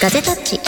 [0.00, 0.58] ガジェタッチ。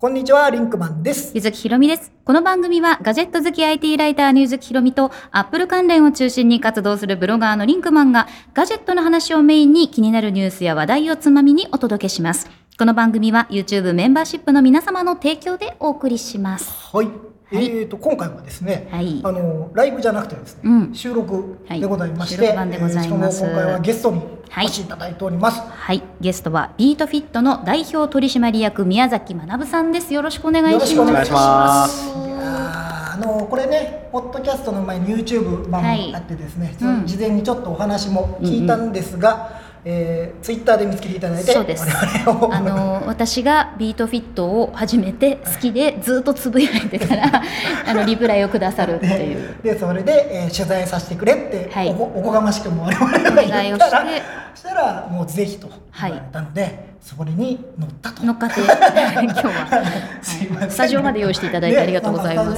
[0.00, 1.30] こんにちは、リンクマンです。
[1.32, 2.10] ゆずきひろみです。
[2.24, 12.50] この番組はガジェット好き IT ライターのゆずきひろみとアップル関連を中心に活動するブロガーのリンクマンがガジェットの話をメインに気になるニュースや話題をつまみにお届けします。
[12.76, 16.68] この番組は YouTube メンバーシップの皆様の提供でお送りします。
[16.92, 17.37] はい。
[17.50, 19.20] えーと今回はですね、はい。
[19.24, 20.94] あのライブじゃなくてですね、うん。
[20.94, 23.42] 収録でございまして、はい収録版でございます。
[23.42, 24.20] えーしかも今回はゲストに
[24.50, 24.66] はい。
[24.66, 25.60] お越しいただいております。
[25.60, 26.02] はい。
[26.20, 30.12] ゲストはビートフィットの代表取締役宮崎学さんです。
[30.12, 30.94] よろしくお願いします。
[30.94, 32.06] よろしくお願いします。
[32.06, 36.10] いやーあのこれね、ポッドキャストの前に YouTube 版はい。
[36.10, 36.78] もあってですね、うん。
[36.78, 39.58] その事前にちょっとお話も聞いたんですが、
[39.90, 41.86] えー、Twitter で見つけていただいて、そうです。
[41.88, 47.24] あの私がビートフィットを始めて好きでずっとつぶやいてたら
[47.88, 49.56] あのリプライをくださるっていう。
[49.62, 51.88] ででそれで、えー取材させてくれって、はい。
[51.90, 54.22] おこおこがましくも我々が言ったらして。
[54.54, 58.24] そしたらもうぜひと言われたので、それに乗ったと。
[58.24, 59.84] 乗っかって 今日は、
[60.20, 60.70] すいません。
[60.70, 62.56] スタジオまで用意していただいてありがとうございます、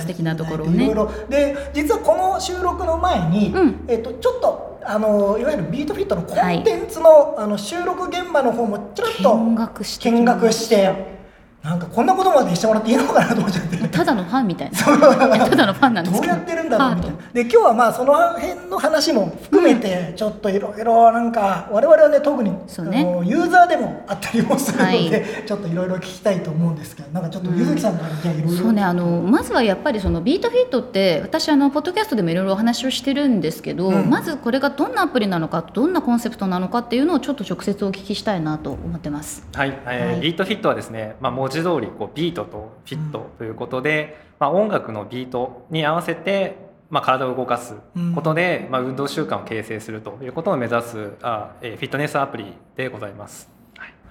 [0.00, 0.92] 素敵なところをね。
[1.28, 3.84] で実はこの収録の前に、うん。
[3.86, 11.23] えっとちょっとあのいわゆるビートフィットのコンテンツの,、あの収録現場の方もちょっと見学してき見学して
[11.64, 13.88] なんかこんなことまでしてもらっていいのかなと思っちゃって。
[13.88, 14.78] ただのファンみたいな。
[14.78, 16.34] ただのファンなんですけど。
[16.34, 23.00] どうやってるんだろうみたいハなで今日はまあその辺の話も含めてちょっといろいろなんか我々はね特にそうね。
[23.00, 25.46] あのユーザーでもあったりもするので、はい。
[25.46, 28.50] ちょっといろいろ聞きたいと思うんですけどなんかちょっとゆずきさんからいろいろ。
[28.50, 34.10] そうねあのまずはやっぱりそのビートフィットって私あのポッドキャストでもいろいろお話をしてるんですけど、うん。
[34.10, 39.46] まずこれがどんなアプリなのかどんなコンセプトなのかっていうのをちょっと直接お聞きしたいなと思ってます。
[39.54, 40.20] はい、えーはい。
[40.20, 46.56] ビートフィットはですね、まあ、文字通りこうビートとフィットということで、まあ、音楽のビートに合わせて、
[46.90, 47.74] まあ、体を動かす
[48.14, 53.53] ことで、まあ、運動習慣を形成するということを目指すあ、えーフィットネスアプリでございます。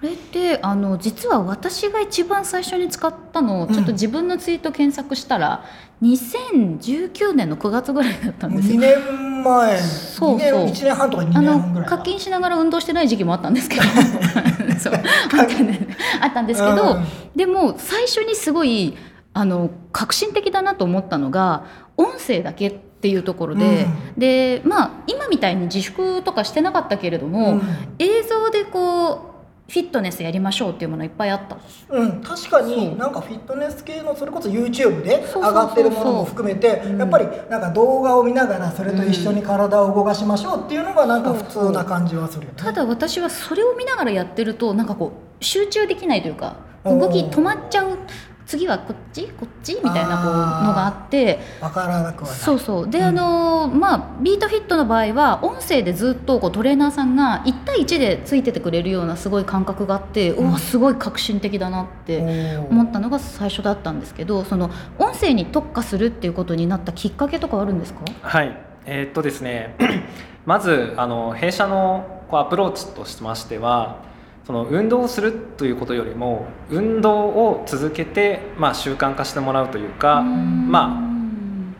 [0.00, 5.64] いこれってあの実は私が一番最初に使ったのをちょっと自分のツイート検索したら、
[6.02, 8.80] 2019年の9月ぐらいだったんです2よ。
[8.80, 9.78] 年前。
[9.78, 10.60] そうそう。
[10.60, 13.82] 2年1年半とか2あの年半ぐらい課金しながら運動してない時期もあったんですけど。
[14.78, 14.94] そう。
[14.94, 14.98] あ
[15.42, 15.88] ったんで
[16.20, 17.04] あったんですけど、うん。
[17.34, 18.96] でも最初にすごい
[19.32, 21.64] あの革新的だなと思ったのが
[21.96, 23.86] 音声だけっていうところで、
[24.18, 27.62] でまあ今みたいに自粛とかしてなかったけれども、うん。
[27.98, 29.33] 映像でこう
[29.66, 31.56] フィットネスやりましょうっていうものいっぱいあった。
[31.88, 36.98] うん、確かになんかフィットネス系のそれこそ YouTube で上がってるものも含めてうん。
[36.98, 42.54] やっぱりなんか動画を見ながらそれと一緒に体を動かしましょうっていうのがなんか普通な感じはするよね。
[42.58, 47.98] ただ私はそれを見ながらやってるとなんかこう集中できないというか動き止まっちゃう
[48.46, 49.26] 次はこっち？
[49.28, 49.74] こっち？
[49.74, 50.32] みたいなこう
[50.66, 51.38] のがあって。
[51.60, 52.38] わからなくはない。
[52.38, 52.90] そうそう。
[52.90, 53.04] で、うん。
[53.04, 68.00] あのーまあビートフィットの場合は音声でずっとこうトレーナーさんが1対1でついててくれるようなすごい感覚があって、うわすごい革新的だなって思ったのが最初だったんですけどその音声に特化するっていうことになったきっかけとかあるんですか？
[68.20, 69.74] はい、えーっとですね。
[70.44, 74.02] まずあの弊社のこうアプローチとしましては
[74.46, 81.14] その運動をするということよりも運動を続けて、まあ、習慣化してもらうというかまあ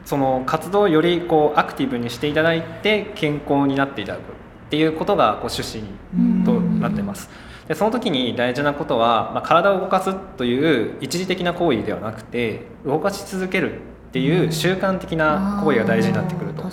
[0.07, 4.25] その活動をよりこうアクティブにしていただいて健康になっていただくっ
[4.71, 7.31] ていうことがこう趣旨にとなってます。
[7.69, 16.65] でその時に大事なことは、まあ、体を動かすという一時的な行為ではなくて動かし続けるっていう習慣的な行為が大事になってくると。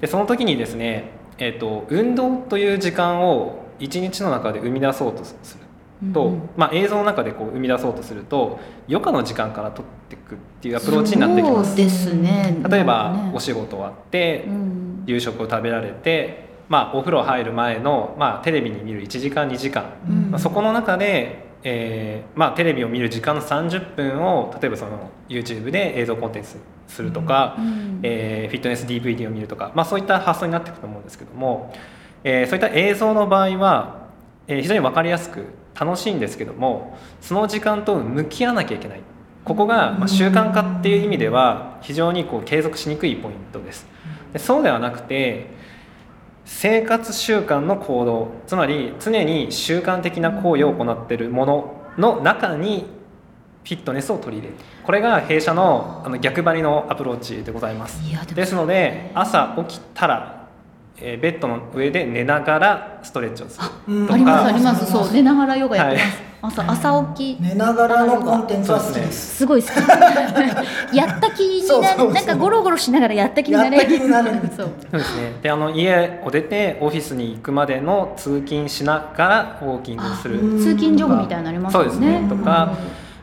[0.00, 5.64] でその時にですね、えー、と運動という時間を一日の中で生み出そうとする。
[6.12, 6.50] と、うんうん。
[6.56, 8.58] まあ、映像の中でこう生み出そうとすると
[8.88, 11.70] 余暇の時間から取っていくっていうアプローチになってきます。
[11.70, 12.56] そうですね。
[12.68, 13.32] 例えばね。
[13.34, 26.56] お仕事終わってうん夕食を食べられて、まあ、お風呂入る前の、まあ、テレビに見る1時間2時間、うんまあ、そこの中で、えーまあ、テレビを見る時間の30分を例えばその YouTube で映像コンテンツ
[26.88, 31.72] するとか、うんえーフィットネス DVD を見るとか、まあ、そういった発想になっていくと思うんですけども、
[32.24, 34.08] えーそういった映像の場合は、
[34.48, 35.44] えー非常に分かりやすく
[35.78, 39.00] 楽しいんですけどもその時間と向き合わなきゃいけない。
[39.44, 43.86] ここが、まあ、習慣化っていう意味では非常にこう継続しにくいポイントです。
[44.32, 45.48] でそうではなくて
[46.46, 48.28] 生活習慣の行動。
[48.46, 52.86] つまり常に習慣的な行為を行っているものの中に
[53.64, 54.58] フィットネスを取り入れる。
[54.82, 58.00] これが弊社のあの逆張りのアプローチでございます。
[58.34, 60.43] ですので朝起きたら、
[61.00, 64.06] えーベッドの上で寝ながらストレッチをするうん。
[64.06, 64.14] とか。
[64.14, 64.90] ありますあります。
[64.92, 66.00] そう寝ながらヨガやって
[66.40, 67.42] ます、朝朝起き。
[67.42, 69.36] 寝ながらのコンテンツは好きです。
[69.36, 70.96] すごい好き。
[70.96, 72.12] やった気になそうそうそう。
[72.12, 73.98] なんかゴロゴロしながらやった気になれる
[74.56, 74.70] そう。
[74.90, 75.32] そうですね。
[75.42, 82.20] であの家を出てオフィスに行くまでの通勤しながらウォーキングをするうん通勤ジョグみたいになりますそうですよね。
[82.20, 82.72] ねとか、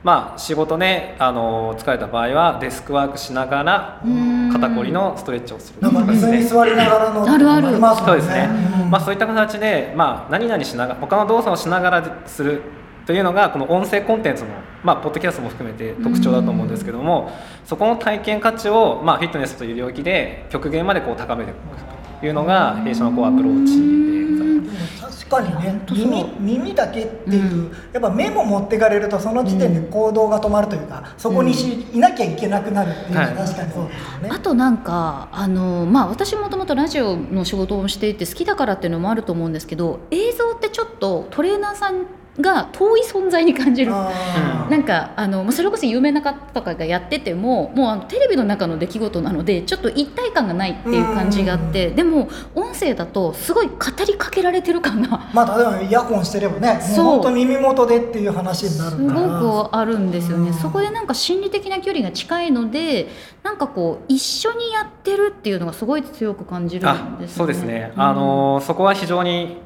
[0.03, 4.50] まあ、仕事であの疲れた場合はデスクワークしながらうん。
[4.51, 5.81] 肩こりのストレッチをする。
[5.81, 7.69] なんか座りながらのあるある。
[7.69, 8.50] りますもんそうですね、
[8.81, 8.89] うん。
[8.89, 12.62] まあ、そういった形で、まあ、何々しながら他の動作をしながらする
[13.06, 14.50] というのがこの音声コンテンツの、
[14.83, 17.31] まあ、ポッドキャストも含めて特徴だと思うんですけども
[17.65, 21.59] そこの体験価値を、まあ、フィットネスという領域で極限までこう高めていく。
[21.59, 21.91] と
[22.25, 25.25] いうのが弊社のこうアプローチでございます。
[25.25, 34.29] 確かにね耳耳だけっていう、やっぱ目も持ってかれるとその時点で行動が止まるというか、そこにし、いなきゃいけなくなるっていうのははい確かにそうですよね。
[34.31, 42.06] あとなんかあの、まあ、私もともとラジオの仕事をしていて好きだからっていうのもあると思うんですけど映像ってちょっとトレーナーさん
[42.39, 43.92] が遠い存在に感じる。
[43.92, 53.75] なんかあのまあそれこそ有名な方とかがやっててももうあのテレビの中の出来事なのでちょっと一体感がないっていう感じがあってでも音声だとすごい語
[54.07, 55.30] りかけられてる感が。
[55.33, 57.06] まあ例えばイヤホンしてればねもうそう。
[57.06, 59.22] 本当耳元でっていう話になするから。
[59.22, 60.54] ごくあるんですよね、うん。
[60.54, 63.10] そこでなんか心理的な距離が近いので
[63.44, 67.38] なんかこう一緒にやってるっていうのがすごい強く感じるあんですよね。
[67.39, 69.57] そうですね、うんあのそこは非常に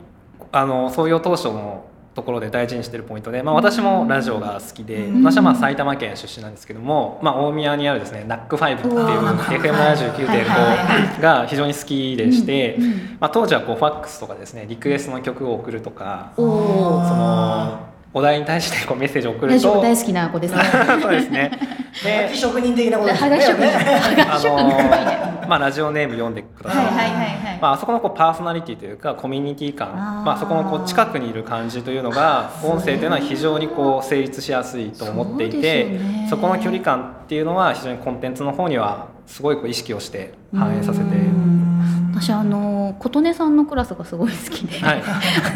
[0.51, 1.85] あの創業当初の
[2.15, 5.23] ところで大事にしているポイントで、まあ、私もラジオが好きで、うん。
[5.23, 12.77] 私はまあ埼玉県出身なんですけども、まあ、大宮にあるですね NAC5 っていううわー FM79.5 が非常に好きでして、
[13.19, 20.61] まあ、当時はこうファックスとかですねリクエストの曲を送るとかそのお題に対してこうメッセージを送るラジオと大好きな子ですね。
[21.03, 21.51] そうですね。
[22.01, 23.69] で職人的なことですね。
[24.29, 24.39] あ。
[25.43, 27.59] のまあ、ラジオネーム読んでください、はいはいはいはい。
[27.61, 30.23] まああそこのこうパーソナリティというかコミュニティ感。
[30.23, 41.03] まあ、そこのこう近くにいる感じというのが音声というのは非常にこう成立しやすいと思っていてそこの距離感っていうのは非常にコンテンツの方にはすごいこう意識をして反映させて。
[41.03, 42.11] うん。
[42.15, 45.03] 私あの琴音さんのクラスがすごい好きで、はい。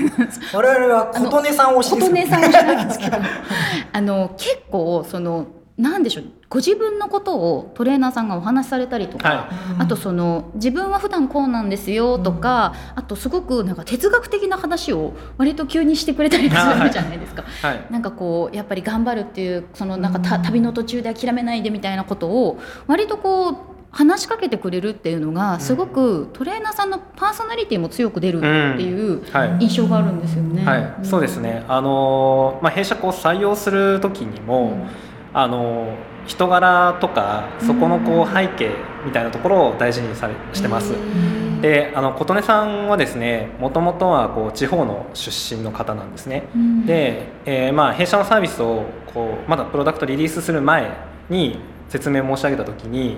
[0.53, 2.09] 我々は琴音さん推しです。
[2.09, 3.17] 琴音さんを知らないんですけど
[3.93, 5.47] あの結構その
[5.79, 17.43] なんでしょうご自分のことをトレーナーさんがお話しされたりとか、はあとその自分は普段こうなんですよとか、あとすごくなんか哲学的な話を割と急にしてくれたりするじゃないですか。
[17.61, 17.85] はい。
[17.91, 23.55] なんかこうやっぱり頑張るっていうそのなんかた旅の途中で諦めないでみたいなことを割とこう
[23.91, 28.47] 話しかけてくれるっていうのがすごくトレーナーさんのパーソナリティも強く出るって
[28.83, 29.57] いうはい。
[29.59, 30.63] 印象があるんですよね。
[30.63, 34.87] はい、そうですね、あのーまあ、弊社こう採用する時にも、うん。
[35.33, 38.71] あのー人柄とかそこのこう背景
[39.03, 40.93] みたいなところを大事にされしてます。
[40.93, 41.59] うん。
[41.61, 46.43] であの琴音さんはですねもともとはこう地方の出身の方なんですね。
[46.55, 46.85] うん。
[46.85, 50.91] で、えーまあ、弊社のサービスをこうまだプロダクトリリースする前
[51.29, 51.59] に
[51.89, 53.17] 説明申し上げた時に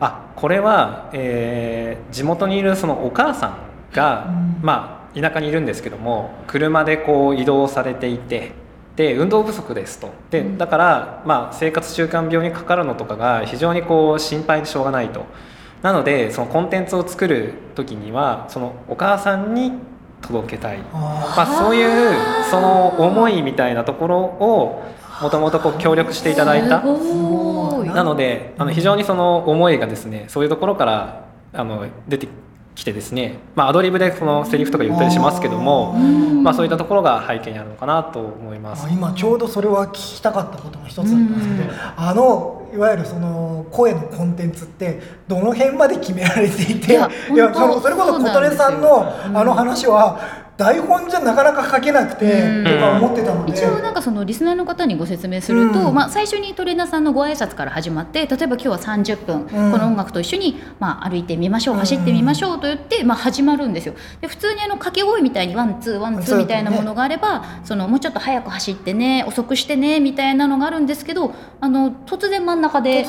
[0.00, 3.56] あこれは、えー地元にいるそのお母さん
[3.94, 4.58] が、うん。
[4.62, 8.52] まあ、田舎にいるんですけども車でこう移動されていて
[8.96, 10.10] で運動不足ですと。
[10.30, 10.58] でうん。
[10.58, 15.24] だから、まあ、生活習慣病にかかるのとかが非常にこう心配でしょうがないと。
[15.82, 19.72] なのでそのコンテンツを作る時にはそのお母さんに
[20.20, 20.78] 届けたい。
[20.92, 22.16] あまあ、そういう
[22.50, 24.82] その思いみたいなところを
[25.22, 26.82] もともとこう協力していただいた
[27.98, 32.28] なのであの非常にその思いがですねそういうところからあの出て
[32.76, 38.86] きてですね、まあ、アドリブでそのセリフとか言ったりしますけどもまあ、そういったところが背景にあるのかなと思います。
[38.86, 38.88] あ。
[38.88, 41.70] 今ちょうどそれは聞きたかったことの一つなんですけど、うん。
[41.96, 52.64] あのいわゆるその声のコンテンツってどの辺まで決められていていやそれこそ琴音さんのあの話は台本じゃなかなか書けなくてうん。
[52.64, 55.94] とか思ってたので、一応なんかそのリスナーの方にご説明すると、うん。
[55.94, 59.72] まあ、最初にトレーナーさんのご挨拶から始まって例えば今日は30分、うん。
[59.72, 61.80] この音楽と一緒に、まあ、歩いてみましょううん。
[61.80, 63.94] 走ってみましょうと言って、まあ、始まるんですよ。
[64.20, 73.06] で普通にあの掛け声みたいにワンツーワンツーみたいなものがあればそのもうちょっと早く走ってね遅くしてねみたいなのがあるんですけどあの突然真ん中で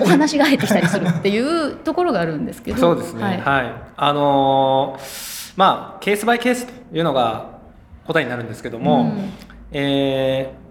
[0.00, 2.78] おお話が入ってきたりするっていうところがあるんですけど。
[2.78, 3.40] そうですね、はい。
[3.40, 3.74] はい。
[3.96, 7.58] あのーまあケースバイケースというのが
[8.06, 9.32] 答えになるんですけども、うん
[9.72, 10.66] えー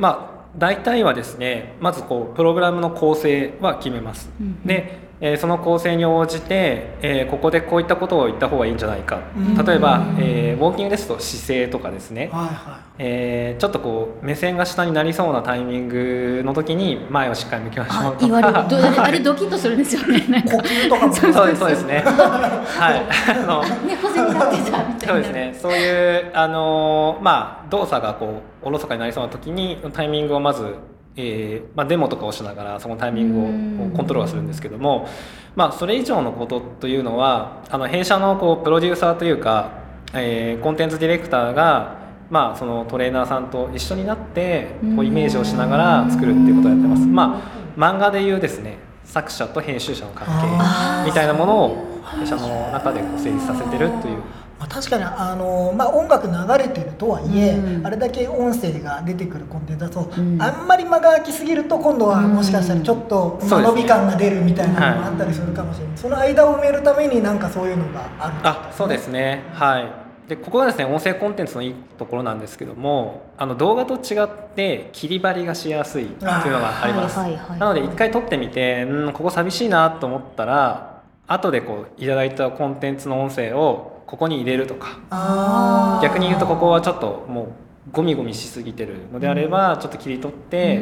[0.00, 4.30] まあ大体はですねまずこうプログラムの構成は決めます。
[4.40, 9.20] うんで、えーその構成に応じて、えーここでこういったことを言った方がいいんじゃないか。
[9.36, 9.64] うん。
[9.64, 18.54] 例えば、えーウォーキングですと姿勢とかですね、はいはえーちょっとこう目線が下になりそうなタイミングの時に前をしっかり向きましょあうと言われる。
[18.54, 20.20] かどあれドキッとするんですよね。
[20.50, 22.02] 呼吸とかもそうですそうですね。
[22.04, 23.32] はい。
[23.32, 25.08] あの猫背になってたみたいな。
[25.08, 25.54] そうですね。
[25.60, 30.74] そういうあのまあ動作がこうおろそかになりそうな時にタイミングをまず、
[31.20, 35.08] えーまあ、デモとかをしながらそのタイミングをコントロールするんですけども、
[35.56, 39.72] まあ、それ以上のことというのはあの弊社のこうプロデューサーというか、
[40.14, 41.96] えーコンテンツディレクターが、
[42.30, 47.04] まあ、そのトレーナーさんと一緒になってこうイメージをしながら作るっていうことをやってます。
[47.04, 47.42] ま
[47.76, 54.22] あ、漫画でいうですね作者と編集者の関あ係みたいなものを弊社の中でこう成立させてるという
[54.58, 57.86] まあ、確かにあの、まあ、音楽流れてるとはいえ、うん。
[57.86, 60.42] あれだけ音声が出てくるコンテンツだと、うん。
[60.42, 68.34] あんまり間が空きすぎると今度はもしかしたらちょっと伸び感が出るみたいなのもあったりするかもしれない、その間を埋めるためになんかそういうのがある。
[68.42, 69.44] あそうですね。
[69.52, 70.08] はい。
[70.28, 77.58] でここがですね音声コンテンツのいいところなんですけどもあの動画と違って切り張りがしやすいいうのがあります、はいはいはい。
[77.58, 86.00] なので一回撮ってみてうんここ寂しいなと思ったら後でこういただいたコンテンツの音声をここに入れるとか。
[86.02, 87.46] 逆に言うとここはちょっともう
[87.92, 90.80] ゴミゴミしすぎてるのであればちょっと切り取って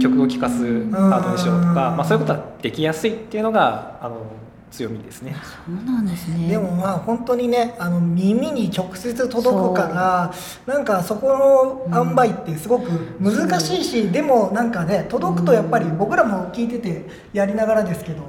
[0.00, 0.58] 曲を聴かす
[0.90, 4.16] パートにしようとか、まあ、そういうことはできやすいっていうのがあの
[4.70, 5.34] 強みですね。
[5.66, 6.48] そうなんですね。
[6.48, 10.32] でもまあ本当にねあの耳に直接届くから
[10.72, 12.88] なんかそこの塩梅ってすごく
[13.20, 18.22] 難しいし、でもなんかね届くとやっぱり僕らも聞いててやりながらですけど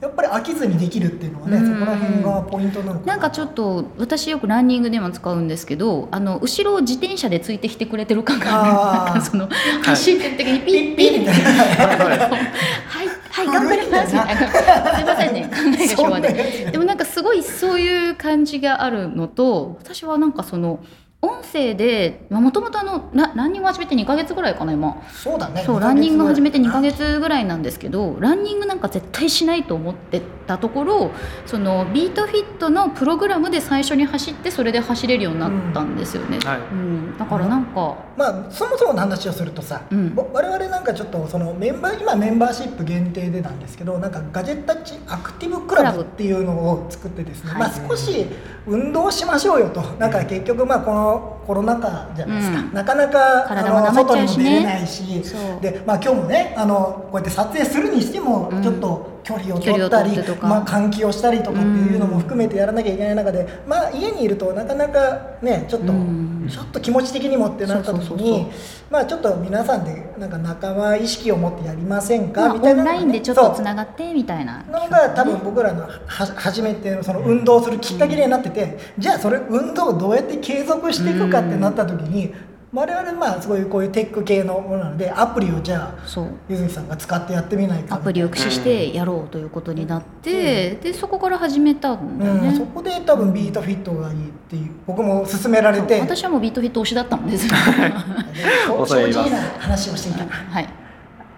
[0.00, 1.80] やっぱり飽きずにできるっていうのはね、うん。
[1.80, 3.12] そこら辺がポイントなのかな。
[3.14, 9.48] なんかちょっと私よくランニングでも使うんですけどあの後ろを自転車でついてきてくれてる感があるその
[9.84, 20.78] 走ってる時にピッピッみたいなはいはい頑張りますみたいなすいませんね考えが昭和ででもなんかすごいそういう感じがあるのと私はなんかその
[21.20, 25.02] 音声でもともとあのラランニング始めて2ヶ月ぐらいかな今。
[25.10, 25.62] そうだね。
[25.64, 31.10] そうランニング始めて2ヶ月月ぐらいなんですけどランニングなんか絶対しないと思ってたところ
[31.46, 36.58] そのビートフィットのプログラムで最初に走ってそれで走れるようになったんですよね、はい。
[36.58, 37.18] うん。
[37.18, 40.14] だからなんか、まあそもそもの話をするとさ、うん。
[40.14, 47.60] ぼ我々なんかちょっとそのメンバー今メンバーシップ限定でなんですけどなんかガジェッタッチアクティブクラブっていうのを作ってですね、はい。
[47.60, 48.26] まあ少し
[48.66, 49.80] 運動しましょうよと。
[49.98, 51.07] なんか結局まあこの
[51.46, 52.72] コロナ禍じゃないですか、うん。
[52.72, 55.22] なかなか体もあの外にも出れないし。
[55.60, 58.62] でまあ今日もねあのこうやって撮影するにしてもうん。
[58.62, 66.28] ちょっと距離を取ったり、まあ換気をしたりとかっていうのも含めてやらなきゃいけない中で、まあ家にいるとなかなかねちょっと、うん。
[66.48, 68.50] ちょっと気持ち的にもってなった時に
[68.90, 82.32] まあちょっと皆さんでなんか仲間意識を持ってやりませんか、まあ、みたいなねオンラインでちょっとつながってみたいなのが多分僕らのは初めてのその運動するきっかけになってて、じゃあそれ運動をどうやって継続していくかってなった時に、
[82.70, 95.98] 我々まあそういうこういうテック系のものなのでアプリをじゃあそうゆずきさんが使ってやってみないかアプリを駆使してやろうということになって、でそこから始めたんだよね、うん、そこで多分ビートフィットがいいっていう僕も勧められて。
[96.00, 97.48] 私はもうビートフィット推しだったんです
[98.68, 100.24] 正直な話をしてみた。
[100.24, 100.68] らはい。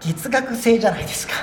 [0.01, 1.35] 月額制じゃないですか。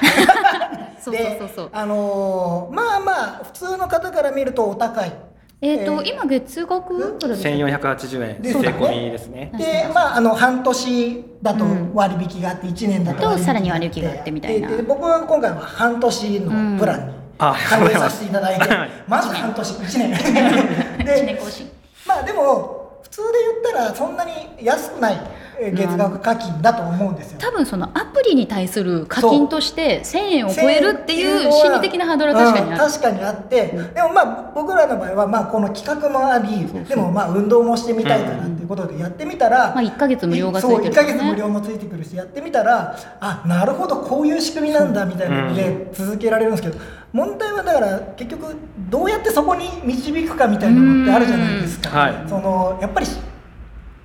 [0.99, 1.69] そうそうでそうそう。
[1.71, 5.13] あのーまあまあ普通の方から見るとお高い
[5.59, 6.13] えっ、と、えー。
[6.13, 8.43] 今月額いくらですか？1480円。
[8.43, 9.51] 税込みですね。
[9.57, 11.93] でまああの半年だとうん。
[11.93, 14.69] 割引があって1年だとさらに割引があってみたいな。
[14.69, 20.13] でで僕は今回は半年のプランにあ加入させていただいて、はいマジで半年1年。
[20.13, 21.69] 1で年更新。
[22.05, 23.27] まあでも普通で
[23.63, 25.13] 言ったらそんなに安くない。
[25.13, 46.79] えー月額課金だと思うんですよ、多分そのアプリに対する課金として1000円を超えるっていう心理的なハードルは確かにある、うん確かにあって、でもまあ僕らの場合はまあこの企画もありでもまあ運動もしてみたいからっていうことでやってみたら、まあ、1ヶ月無料がついてるそう1ヶ月無料もついてくるしやってみたらあなるほどこういう仕組みなんだみたいなので続けられるんですけど、
[47.13, 48.55] 問題はだから結局
[48.89, 51.89] どうやってそこに導くかみたいなのってあるじゃないですか。
[51.89, 51.95] うん。
[51.95, 52.29] はい。
[52.29, 53.07] そのやっぱり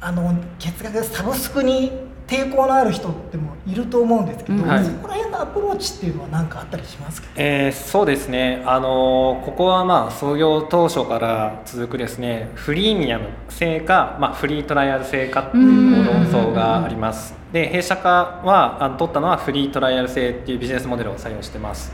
[0.04, 1.92] あの月額サブスクに
[2.26, 4.84] 抵抗のある人ってもいると思うんですけど、うんはい。
[4.84, 7.28] そこら辺のアプローチっていうのは何かあったりしますか？
[7.36, 17.34] えーそうですね、あのーここはまあ創業当初から続くですねフリーミアム制か、まあ、フリートライアル制かっていう論争があります。
[17.52, 21.92] で弊社化はあの取ったのはフリートライアル制っていうビジネスモデルを採用してます。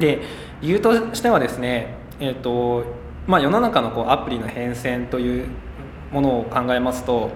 [0.00, 0.22] で
[0.60, 2.84] 理由としてはですね、えーと
[3.26, 5.46] まあ、世の中のこうアプリの変遷という
[6.12, 7.30] ものを考えますと、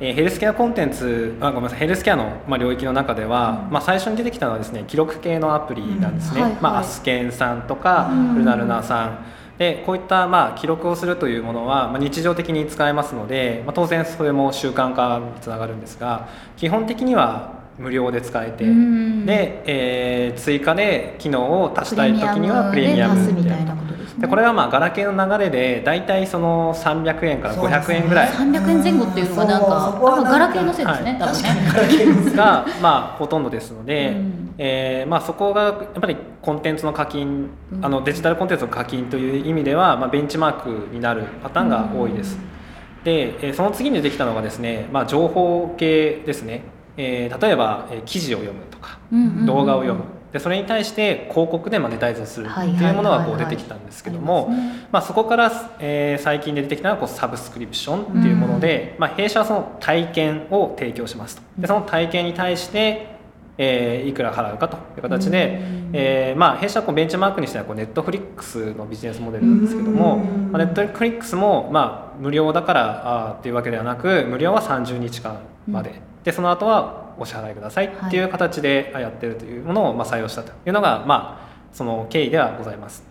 [0.00, 6.62] えーヘルスケアコンテンツあごめんなさいヘルスケアの、まあ、領域の中では、まあ、最初に出てきたのはですね記録系のアプリなんですね、うんはいはい。
[6.62, 8.34] まあ、アスケンさんとか、うん。
[8.36, 9.26] ルナルナさん。
[9.58, 19.26] でこういった、まあ、記録をするというものは、まあ、日常的に使えますので、まあ、当然それも習慣化につながるんですが基本的には無料で使えて、うん。
[19.26, 28.28] で、えー追加で機能を足したい時にはプレミアムで足すみたいなことでこれはまあガラケーの流れで大体その300円から500円ぐらい。
[28.28, 34.54] 300円前後っていうのがなんかガラケーのせいですね、多分確かにねガラケーですが まあほとんどですので、うん。
[34.58, 37.84] えーまあ、そこがやっぱりコンテンツの課金、うん。
[37.84, 42.38] あのデジタルコンテンツの課金という意味では、まあ、ベンチマークになるパターンが多いです。
[43.04, 46.64] で、えーその次にできたのがですね、まあ、情報系ですね、
[46.98, 49.46] えー例えば、えー記事を読むとかうんうんうん。
[49.46, 50.00] 動画を読む
[50.32, 54.50] でそれに対して広告でマネタイズをするってはいうものがこう出てきたんですけども、
[55.02, 61.42] そこから、えー最近で出てきたのはこうサブスクリプションっていうもので、まあ、弊社はその体験を提供しますと。
[61.58, 63.16] でその体験に対して、
[63.58, 65.90] えーいくら払うかという形で、うん。
[65.92, 70.52] えーまあ、弊社はこうベンチマークにしてはこうネットフリックスのビジネスモデルなんですけども、うん。
[70.52, 83.04] まあ、ネットフリックスも、まあ、無料だからあーっていうわけではなく無料は30日間まで、でその後はお支払いくださいっていう形でやってるというものをまあ採用したというのが、まあ、その経緯ではございます。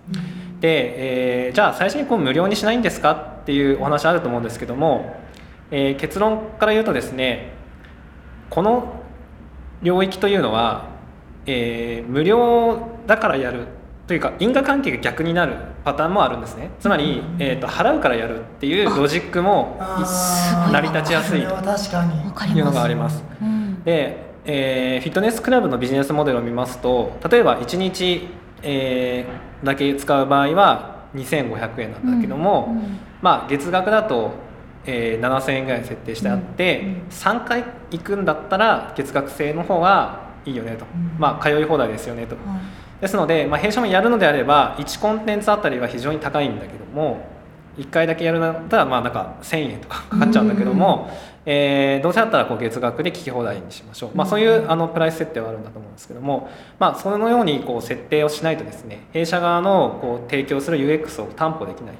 [0.59, 3.11] で、えーじゃあ最初にこう無料にしないんですか？
[3.11, 5.15] っていうお話あると思うんですけども、
[5.71, 7.53] えー結論から言うとですね
[8.49, 9.01] この
[9.81, 10.87] 領域というのは、
[11.45, 13.67] えー無料だからやる
[14.07, 15.53] というか因果関係が逆になる
[15.85, 16.71] パターンもあるんですね。
[16.79, 19.77] つまり、えー、と払うからやるっていうロジックも
[20.71, 22.25] 成り立ちやすいそれは確かに。
[22.25, 23.23] わかりいうのがあります。
[23.89, 28.27] うんで、えーフィットネスクラブのビジネスモデルを見ますと例えば1日、
[28.63, 32.99] えーだけ使う場合は2500円なんだけども、うんうん。
[33.21, 34.31] まあ、月額だと、
[34.85, 37.01] えー7000円ぐらい設定してあって、うんうん。
[37.09, 40.87] 3回行くんだったら月額制の方がいいよねと、ん。
[41.19, 42.35] まあ、通い放題ですよねと。
[42.35, 43.01] はい。
[43.01, 47.25] ですので、まあ、弊社もやるのであれば1コンテンツあたりは非常に高いんだけども
[47.79, 51.09] 1回だけやるんだったらまあなんか1000円とかかかっちゃうんだけども、
[51.45, 61.95] えーどうせだったらこう月額で聞き放題にしましょう、まあ、そういうあのプライス設定はあるんだと思うんですけども、まあ、そのようにこう設定をしないとですね弊社側のこう提供する UX を担保できない。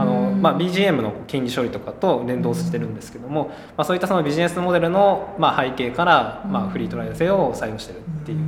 [0.00, 8.38] あのまあ、BGM の金利処理とかと連動してるんですけども、まあ、そういったそのビジネスモデルのまあ背景から、まあ、フリートライアル制を採用してるっていう。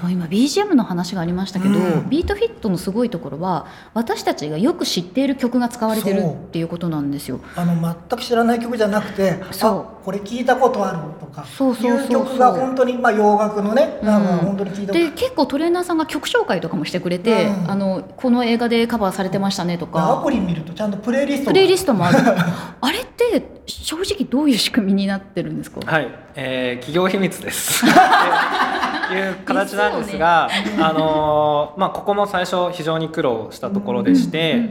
[0.00, 2.08] そう今 BGM の話がありましたけど、うん。
[2.08, 7.40] ビートフィットのすごいところは私たちがよく知っている曲が使われてるっていうことなんですよ。
[7.56, 7.74] あの
[8.08, 9.80] 全く知らない曲じゃなくてそう。
[9.80, 12.02] あこれ聞いたことあるとかそうそうそうそう。
[12.02, 14.24] いう曲が本当にまあ洋楽のねなん。
[14.24, 17.70] か本当に聞いたで結構トレーナーさんが曲紹介とかもしてくれて、うん。
[17.70, 22.18] あのこの映画でカバーされてましたねとアかプリ見るとちゃんとプレイリストがプレイリストもある。
[22.80, 27.84] あれって正直どういう仕組みになってるんですか、はい、えー企業秘密です。
[29.14, 30.48] いう形なんですが、
[30.80, 34.70] あのーまあここも最初非常に苦労したところでして、うんうん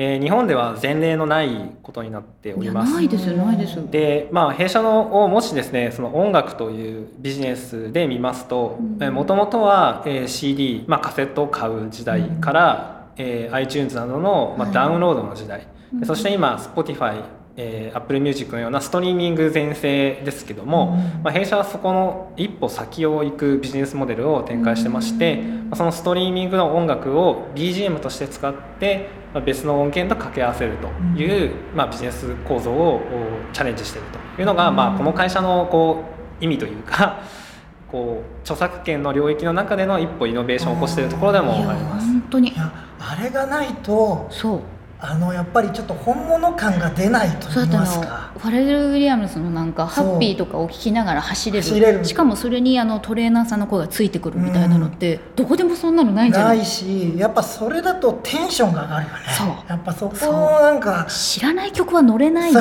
[0.00, 2.94] えー日本では前例のないことになっております。
[2.94, 3.82] ないですよないですよ。
[3.90, 14.74] でまあ、弊社のをもしですねその音楽というビジネスで見ますとうんもともとは、えー CD、まあ、カセットを買う時代から、えー iTunes などの、まあ、はい。
[14.74, 17.22] ダウンロードの時代、うんでそして今 Spotify、
[17.60, 21.22] えー Apple Music のようなストリーミング全盛ですけども、うん。
[21.24, 25.54] まあ、弊社はそこの一歩先を行くビジネスモデルを展開してまして、うん。
[25.64, 30.88] まあそのストリーミングの音楽を BGM として使って、まあ、別の音源と掛け合わせると
[31.20, 36.04] いう、まあ、ビジネス構造をおチャレンジしているというのが、まあ、この会社のこ
[36.40, 37.20] う意味というか
[37.90, 42.06] こう著作権の領域の中での一歩イノベーションを起こしているところでもあります。
[42.06, 42.50] 本当に。
[42.50, 44.60] いやあれがないとそう
[45.00, 48.32] あのやっぱりちょっと本物感が出ないと言いますか。
[48.36, 52.04] ファレル・ウィリアムスのなんかハッピーとかを聞きながら走れる。
[52.04, 59.18] しかもそれにあのトレーナーさんの声がついてくるみたいなのって、どこでもそんなのないじゃなないいしやっぱそれだとテンションが上がるよね。
[59.38, 59.48] そう。
[59.68, 60.16] やっぱそこ
[60.60, 62.52] なんか知らない曲は乗れない。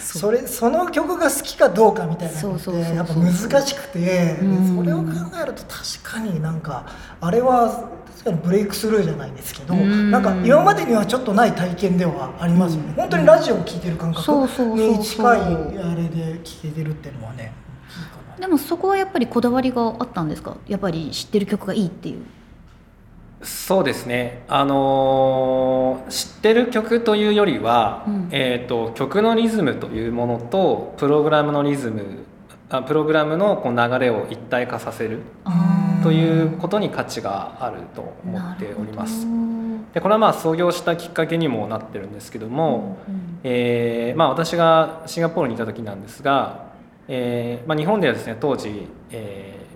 [0.00, 4.38] そ れその曲が好きかどうかみたいなのってやっぱ難しくて。
[4.40, 4.76] うん。
[4.78, 5.10] それを考
[5.42, 6.86] えると確かになんか
[7.20, 7.90] あれは
[8.32, 10.10] ブレイクスルーじゃないですけどうん。
[10.10, 12.94] なんか今までにはちょっとない体験ではありますよね。
[12.96, 17.52] 本当にラジオを聴いてる感覚そうそうそうに近いあれで聴けてるっていうのはね
[18.40, 20.56] でもそこはやっぱりこだわりがあったんですか？
[20.68, 22.24] やっぱり知ってる曲がいいっていう。
[23.42, 28.28] そうですね、あのー知ってる曲というよりは、うん。
[28.30, 32.24] えー、と曲のリズムというものとプログラムのリズム
[32.70, 35.20] あプログラムのこう流れを一体化させる。
[35.44, 39.26] あーということに価値があると思っております。
[39.92, 42.98] でこれはまあ創業したきっかけにもなってるんですけども、
[43.42, 46.66] えーまあ、私がシンガポールにいた時なんですが、
[47.08, 49.66] えーまあ、日本ではですね当時、え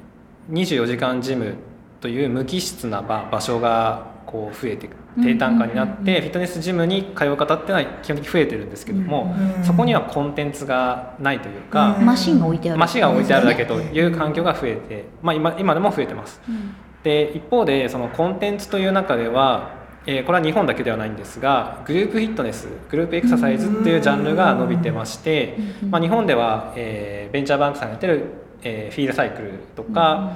[0.49, 1.55] ー、24時間ジム
[2.01, 4.89] という無機質な場場所がこう増えて
[5.23, 16.41] 低単価になってフィットネスジムに通う方っていうのは基本的に増えてるんですけども、うんそこにはコンテンツがないというか、うんマシンが置いてあるマシンが置いてあるだけという環境が増えて、まあ、今今でも増えてます。
[16.49, 16.75] うん。
[17.03, 25.57] で一方でそのコンテンツという中では、えーこれは日本だけではないんですがグループフィットネスグループエクササイズっていうジャンルが伸びてまして、
[25.91, 28.25] まあ、日本では、えーベンチャーバンクさんがやってる、
[28.63, 30.33] えーフィールサイクルとか、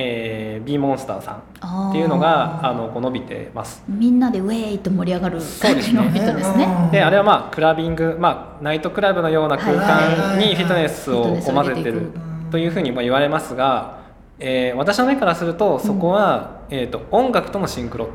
[0.00, 3.82] えー、B モンスターさんっていうのがあのこう伸びてます。
[3.88, 5.98] みんなでウェイと盛り上がるそうですね。
[5.98, 6.64] 感じのフィットネスね。
[6.84, 6.90] うん。
[6.92, 12.12] であれはまあクラビング、まあ、ナイトクラブのような空間にフィットネスをこう混ぜてる
[12.52, 13.98] というふうにまあ言われますが、
[14.38, 18.10] えー私の目からするとそこは、えー、と音楽とのシンクロ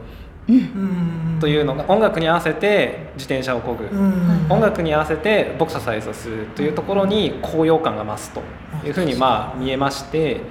[0.47, 1.37] うん。
[1.41, 4.47] というのが音楽に合わせて自転車を漕ぐ、うん。
[4.49, 8.41] 音楽に合わせてボクササイズをするというところに高揚感が増すと
[8.85, 10.41] いうふうにまあ見えまして、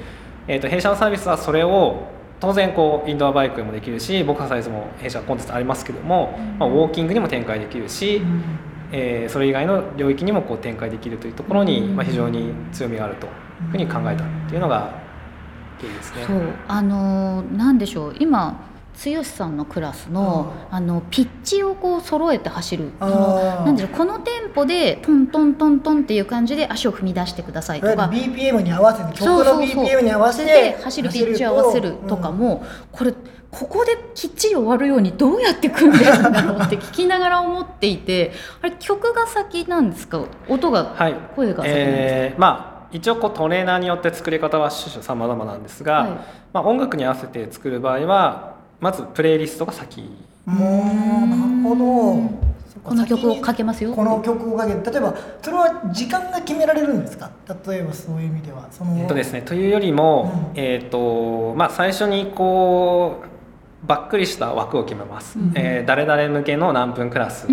[0.48, 2.09] えー、と弊社のサービスはそれを
[2.40, 8.20] 当然こうインドアバイクもできるしボクササイズも弊社コンテンツありますけども、まあ、ウォーキングにも展開できるし、
[8.90, 13.33] えーそれ以外の領域にもこう展開できるというところに、まあ、非常に強みがあるという
[13.70, 14.92] ふうに考えたっていうのが
[15.81, 16.24] 経緯ですね。
[16.26, 16.40] そう。
[16.66, 18.14] あのーなんでしょう。
[18.18, 28.11] 今剛さんのクラスのあのピッチをこう揃えて走るそのなんでしょうこのテンポでトントントントンっていう感じで足を踏み出してくださいとか。
[28.12, 33.12] BPM に合わせて曲の BPM に合わせてで走るピッチを合わせるとかも、これ
[33.50, 40.24] ここできっちり終わるようにどうやって組んでるんだろうって聞きながら思っていてあれ曲が先なんですか？
[40.48, 41.14] 音が、はい。
[41.37, 46.11] 声が先なんですか、えーまあ一応こうトレーナーによって作り方は種々様々なんですが、はい。
[46.52, 48.52] まあ、音楽に合わせて作る場合は
[48.83, 50.11] まずプレイリストが先。
[50.45, 52.42] もうなるほど
[52.83, 53.95] この曲をかけますよ。
[53.95, 57.31] この曲をかける例えばそれは時間が決められるんですか？
[57.68, 58.66] 例えばそういう意味では。
[58.73, 60.61] そのえっとですね、というよりも、うん。
[60.61, 63.23] えっとまあ、最初にこ
[63.85, 65.53] うばっくりした枠を決めます、うん。
[65.55, 67.47] えー誰々向けの何分クラス。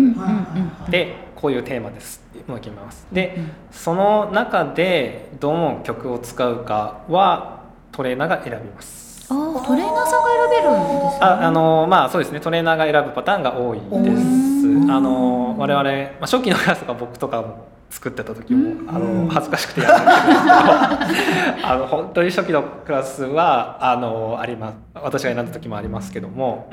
[0.90, 2.20] でこういうテーマです。
[2.30, 3.06] っていうのを決めます。
[3.12, 3.50] で、うん。
[3.70, 7.60] その中でどの曲を使うかは
[7.92, 8.99] トレーナーが選びます
[9.30, 11.18] あートレーナーさんが選べるんですね。
[11.20, 12.40] ああのまあそうですね。
[12.40, 13.84] トレーナーが選ぶパターンが多いで
[14.16, 14.26] す。
[14.66, 14.90] うん。
[14.90, 19.26] あの我々、まあ、初期のクラスとか僕とかも作ってた時も、あうん。
[19.28, 21.66] の恥ずかしくてやらないんですけど。
[21.72, 24.74] あの本当に初期のクラスはあのあります。
[24.94, 26.70] 私が選んだ時もありますけども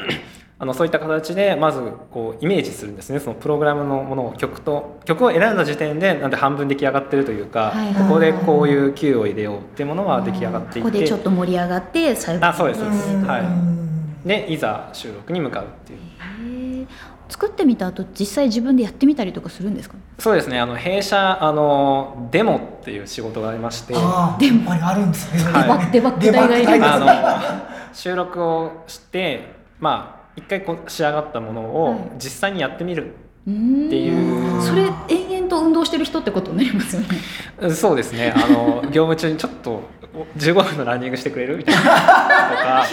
[0.60, 1.80] あのそういった形でまず
[2.12, 3.20] こうイメージするんですね。
[3.20, 12.46] そのプログラムのものを曲と曲を選んだ時点でなんで半分出来上がってるというか、はいはいここでこういう Q を入れようっていうものは出来上がっていてここでちょっと盛り上がって最後。
[12.46, 13.14] あそうですそうです。
[13.14, 13.28] うん。
[13.28, 13.42] はい。
[13.42, 14.24] うん。
[14.26, 16.88] でいざ収録に向かうっていう。
[17.30, 19.96] 作ってみた後実際自分でやってみたりとかするんですか？
[20.18, 20.60] そうですね。
[20.60, 24.38] あの弊社あのデモっていう仕事がありましてああ
[24.90, 25.44] あるんですね。
[25.44, 31.94] はいデバッグ代がいるデバッグ代の収録をしてまあ一回こう仕上がったものはい。
[31.96, 33.14] を実際にやってみるっ
[33.46, 34.62] ていう。
[34.62, 37.08] それ延々と運動してる人ってことになりますよね。
[37.60, 38.34] うんそうですね。
[38.36, 39.82] あの業務中にちょっと
[40.38, 41.58] 15分のランニングしてくれる？
[41.58, 41.82] みたいな。
[41.82, 41.94] とか。
[41.94, 42.92] はい。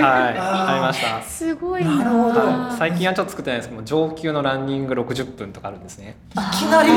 [0.00, 2.04] ありましたすごいな。
[2.04, 2.40] るほど。
[2.40, 3.70] はい最近はちょっと作ってないです。
[3.70, 6.16] けど上級のランニング60分とかあるんですね。
[6.30, 6.90] いきなり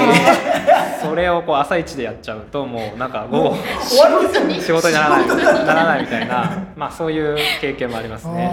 [1.01, 4.61] それをこう朝一でやっちゃうともうなんか午後終わるんですよね。
[4.61, 5.27] 仕事にならない。
[5.27, 6.67] ならないみたいな。
[6.75, 8.51] まあそういう経験もありますね。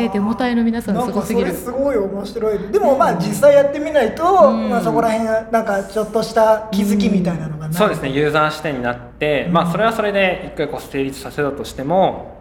[0.00, 1.54] へえデモ隊の皆さんなんかそれすごすぎる。
[1.54, 2.58] すごい面白い。
[2.72, 4.70] でもまあ実際やってみないと、うん。
[4.70, 8.10] まあ、そこら辺なんかちょっとした気づきみたいなのがそうですね。
[8.10, 12.34] ユーザー視点になって、まあそれはそれで一回こう成立させたとしても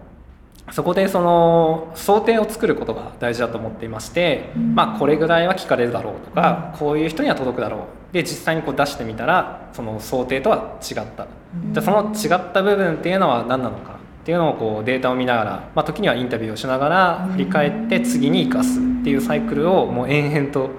[0.72, 8.14] そこでその想定を作ることが大事だと思っていまして、まあこれぐらいは聞かれるだろうとか、こういう人には届くだろう。
[8.14, 11.28] で実際にこう出してみたらその想定とは違った、
[11.72, 20.70] じゃあその違った部分っていうのは何なのかっていうのをこうデータを見ながら、まあ、時にはインタビューをしながら振り返って次に生かすっていうサイクルをもう延々と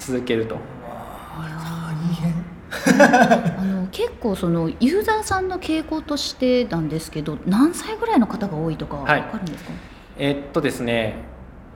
[0.00, 0.56] 続けると。
[0.90, 1.46] あ
[1.92, 9.70] あいい変結構そのユーザーさんの傾向としてなんですけど何歳ぐらいの方が多いとかわかはいるんですか、
[10.18, 11.16] えっとですね、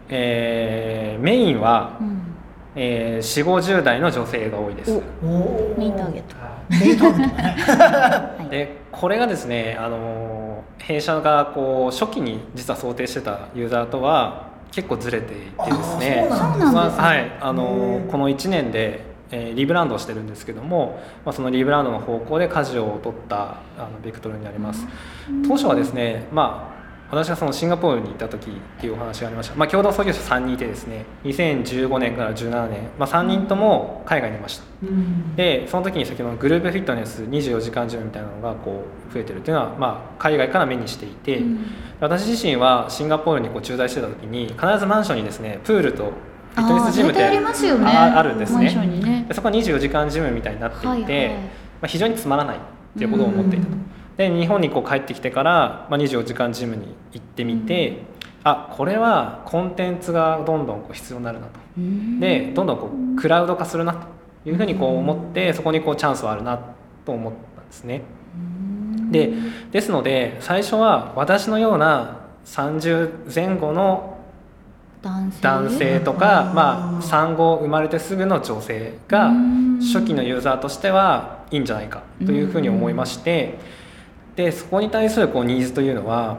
[0.08, 2.22] えーメインはうん。
[2.74, 4.92] えー、4 5 0代の女性が多いです。
[5.22, 6.36] おおメインターゲット。
[6.70, 7.54] メインターゲットね。
[8.38, 8.48] はい。
[8.48, 10.42] でこれがですね、あのー
[10.82, 16.28] 弊社がこう初期に実は想定してたユーザーとは結構ずれていてですね。
[16.30, 16.72] あーそうなんですね。
[16.72, 17.32] まあはい。
[17.40, 24.86] あのこの1年で、えーリブランドをしてるんですけども、まあ、そのリブランドの方向で舵を取ったあのベクトルになります。
[25.46, 26.72] 当初はですね、まあ
[27.12, 34.64] 私がそのシンガポールに行った時っていうお話がありました、まあ、共同創業者3人いてですね2015年から17年、まあ、3人とも海外にいました。
[34.82, 35.36] うん。
[35.36, 41.66] でその時に先ほどのグループフィットネス24時間ジムみたいなのがこう増えてるっていうのは、まあ、海外から目にしていて、うん。
[42.00, 46.12] 私自身はシンガポールにこう駐在してた時に必ずマンションにですねプールと
[46.54, 48.74] フィットネスジムってあるんですね。
[48.86, 49.24] にね。
[49.28, 51.28] でそこは24時間ジムみたいになっていて、はいはい。
[51.28, 51.38] ま
[51.82, 52.60] あ、非常につまらないっ
[52.98, 53.72] ていうことを思っていたと。
[53.72, 53.82] うん
[54.16, 58.02] で日本にこう帰ってきてから、まあ、24時間ジムに行ってみて、
[58.44, 61.52] あこれはコンテンツがどんどんこう必要になるなと。
[61.78, 62.20] うん。
[62.20, 64.06] でどんどんこうクラウド化するなと
[64.48, 66.60] いうふうにこう思ってそこにこうチャンスはあるな
[67.04, 68.02] と思ったんですね。
[69.10, 69.32] で
[69.70, 74.11] ですので最初は私のような30前後の
[75.02, 75.42] 男性？
[75.42, 79.62] 男性とか、うんまあ、産後生まれてすぐの女性がうん。
[79.82, 83.58] 初期のユーザーとしてはいいんじゃないかというふうに思いまして
[84.36, 86.38] でそこに対するこうニーズというのは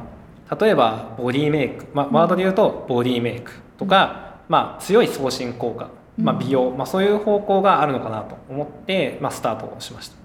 [0.61, 10.15] 例えばボディメイク、まあ、ワードで言うとボディメイクとか、まあ、強い送信効果、まあ、美容、まあ、そういう方向があるのかなと思って、まあ、スタートをしました。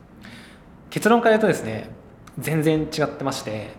[0.90, 1.90] 結論から言うとですね
[2.38, 3.70] 全然違ってまして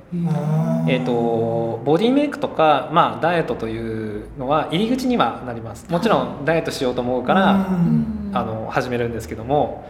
[0.88, 5.90] えー、とボディメイクとか、まあ、ダイエットというのは入り口にはなります。
[5.90, 8.32] もちろんダイエットしようと思うから、うん。
[8.34, 9.90] あの始めるんですけども、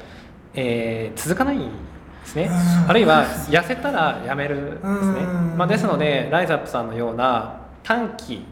[0.53, 1.65] えー続かないで
[2.25, 2.43] すね。
[2.43, 2.89] うん。
[2.89, 4.89] あるいは痩せたらやめるんですね。
[4.89, 8.45] うん、まあ、ですのでライズアップさんのような短期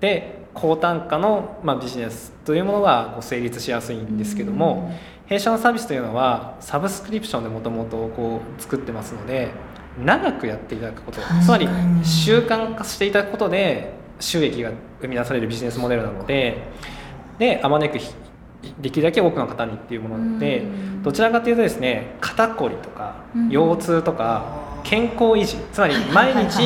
[0.00, 4.92] で高単価の、まあ、ビジネスというものがこう成立しやすいんですけども、
[5.30, 9.52] 弊社のサービスというのはサブスクリプションでもともとこう作ってますので
[10.04, 16.58] 長くやっていただくことつまりうん習慣化していただくことで収益が生み出されるビジネスモデルなので
[17.38, 18.12] であまねくひ
[18.80, 21.02] できるだけ多くの方にっていうものでうん。
[21.04, 23.48] どちらかというとですね肩こりとかうん。
[23.50, 26.60] 腰痛とか健康維持つまり毎日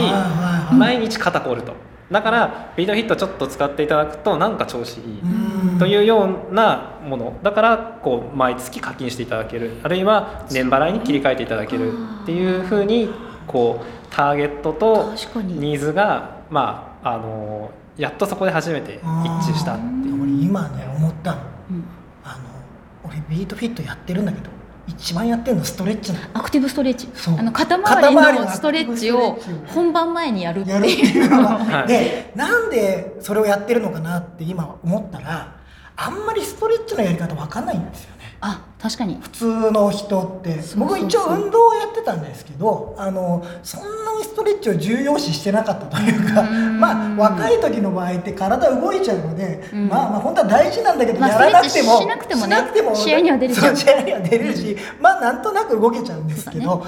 [0.72, 1.74] 毎日肩こると。
[2.10, 5.20] だからビートヒットちょっと使っていただくとなんか調子いい。
[5.20, 5.53] うん
[5.84, 7.38] というようなもの。
[7.42, 9.72] だからこう毎月課金していただける。
[9.82, 11.92] あるいは年払いに切り替えていただける。
[12.22, 13.10] っていうふうに
[13.46, 20.22] こうターゲットとニーズがまああのやっとそこで初めて一致したっていう。
[20.22, 21.40] 俺今ね思ったの。
[21.70, 21.84] うん。
[22.24, 24.48] あの俺ビートフィットやってるんだけど
[24.86, 26.24] 一番やってるのストレッチなの。
[26.32, 27.10] アクティブストレッチ。
[27.12, 27.38] そう。
[27.38, 31.26] あの肩肩周りのストレッチを本番前にやるっていいう。
[31.26, 35.62] うのが、はいでなんでそれをやってるのかなって今思ったら
[35.96, 38.36] あんまりストレッチのやり方わかんないんですよね。
[38.40, 39.18] あ確かに。
[39.22, 40.58] 普通の人って。
[40.76, 46.80] 僕一応運動をやってたんですけどあのそんなにストレッチを重要視してなかったというかうん。
[46.80, 49.88] まあ若い時の場合って体動いちゃうので、うん。
[49.88, 53.76] まあまあ本当は大事なんだけど、まあやらなくてもしなくてもねしなくても試合には出れちゃう。
[53.76, 56.84] そう試合には出れるし、まあなんとなく動けちゃうんですけど、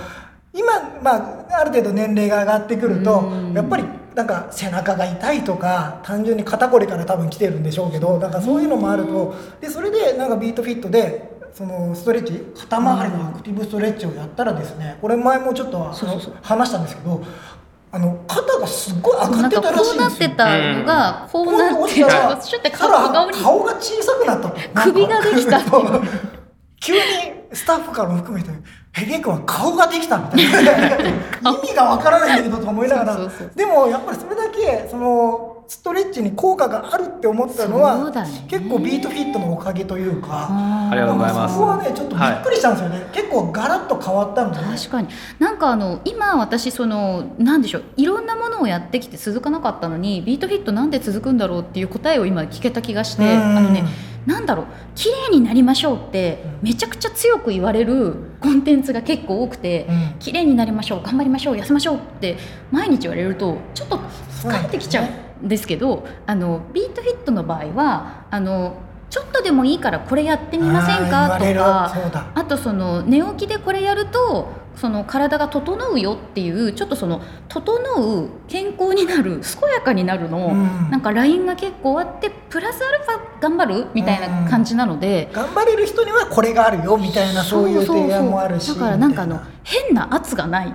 [0.53, 3.53] 今、まあ、ある程度年齢が上がってくるとうん。
[3.53, 3.85] やっぱり
[4.17, 15.93] なんか背中が痛いとか単純に肩こりから多分来てるんでしょうけどなんかそういうのもあるとでそれでなんかビートフィットでそのストレッチ肩周りのアクティブストレッチをやったらですねこれ前もちょっと
[16.43, 17.23] 話したんですけど
[17.93, 20.29] あの肩がすっごい上がってたらしいんですよ。
[20.31, 22.71] てたのがこうなってちょこうなっとちょっと
[23.43, 24.49] 顔が小さくなった。
[24.49, 25.61] と首ができた
[26.81, 27.01] 急に
[27.53, 28.51] スタッフからも含めて
[28.97, 30.73] 「ヘゲ君は顔ができた」みたいな。
[31.53, 33.15] 意味がわからないんだけどと思いながら。
[33.15, 33.51] そうそうそう。
[33.55, 38.47] でもやっぱりそれだけそのストレッチに効果があるって思ったのは、ね。
[38.49, 40.29] 結構ビートフィットのおかげというか。
[40.51, 41.55] あありがとうございます。
[41.55, 45.09] そこはねちょっとびっくりしたんですよね、結構ガラッと変わったので、確かに。
[45.39, 53.57] なんかあの今私そのなんでしょういろんなものをやってきて続かなかったのにビートフィットなんで続くんだろうっていう答えを今聞けた気がしてうん。
[53.59, 53.85] あのね
[54.27, 60.19] なんだろう綺麗になりましょうってめちゃくちゃ強く言われるコンテンツが結構多くてうん。
[60.19, 62.37] 綺麗になりましょう頑張りましょう痩せましょうって
[62.73, 63.99] 毎日言われるとちょっと
[64.43, 65.03] 疲れてきちゃ
[65.43, 71.39] うんですけどあのビートフィットの場合はあのちょっとでもいいからこれやってみませんか？
[71.39, 71.45] と
[72.11, 77.75] かあとその寝起きでこれやるとその体が整うよっていうちょっとその整
[78.23, 85.31] う健康になる健やかになるの、うんなんか LINE が結構あってプラスアルファ頑張るみたいな感じなので。
[85.33, 90.75] 頑張れる人にはこれがあるよみたいなそういう提案もあるしだからなんかあの変な圧がない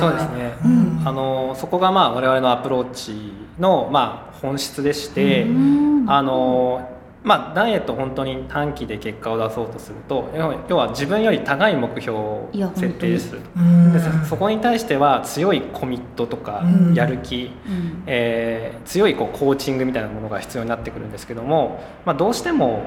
[0.00, 5.46] そうですねうんあのそこがまあ我々のアプローチのまあ本質でして、
[6.08, 13.40] あのまあ、ダイエット本当に短期で結果を出そうとすると要要は自分より高い目標を設定する。
[13.56, 13.92] うん。
[13.92, 16.94] でそそこに対しては強いコミットとかうん。
[16.94, 18.02] やる気、うん。
[18.06, 22.82] えー強いこうコーチングみたいなものが必要になってくるんですけども、まあ、どうしても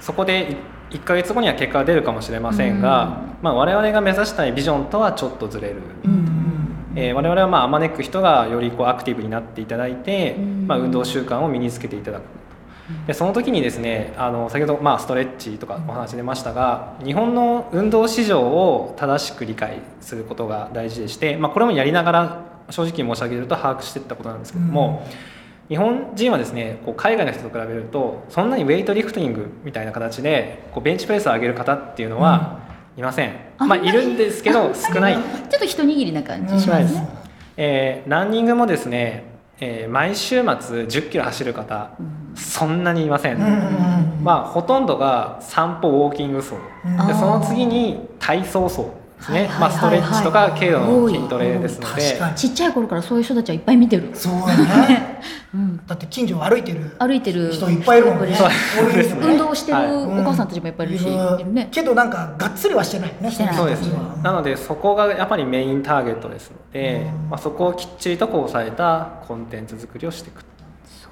[0.00, 0.56] そこで
[0.90, 5.76] 1ヶ月後には結果が出るかもしれませんが、まあ、我々が目指したいビジョンとはちょっとずれる。
[6.96, 10.66] えー我々はまああまねく人がよりこうアクティブになっていただいて、うん。
[10.66, 12.22] まあ、運動習慣を身につけていただく
[13.06, 25.06] でその時にですねあの先ほどまあストレッチとかお話出ましたが日本の運動市場を正しく理解することが大事でして、まあ、これもやりながら正直に申し上げると把握していったことなんですけども、
[25.68, 32.60] 日本人はですねこう海外の人と比べるとそんなにウェイトリフティングみたいな形でこうベンチプレスを上げる方っていうのは
[32.96, 35.14] いません、まあ、あんまりいるんですけど少ない。
[35.14, 37.08] ちょっと一握りな感じしますね。
[37.56, 41.90] えーランニングもですね、えー毎週末1 0キロ走る方、
[42.34, 43.38] そんなにいません、
[44.22, 47.06] まあほとんどが散歩ウォーキング層、うん。
[47.06, 52.02] でその次に体操層ですね、まあ、ストレッチとか軽度の筋トレですので、
[52.36, 54.10] ちっちゃい頃からそういう人たちはいっぱい見てる。
[54.14, 54.56] そうだ
[54.88, 55.20] ね。
[55.54, 57.52] うん、だって近所を歩いてる歩いてる。
[57.52, 58.34] 人いっぱいいるもんね。
[58.34, 58.48] そう
[58.86, 59.20] 多いですね。
[59.22, 59.92] 運動してるはい。
[59.92, 61.06] お母さんたちもいっぱいいるし。
[61.70, 63.54] けどなんかがっつりはしてないねしてない。
[63.54, 63.98] そうですね。
[64.22, 67.30] なのでそこがやっぱりメインターゲットですので、うん。
[67.30, 70.42] まあ、そこをきっちりとこう抑えたコンテンツ作りをしていく。
[70.84, 71.08] そ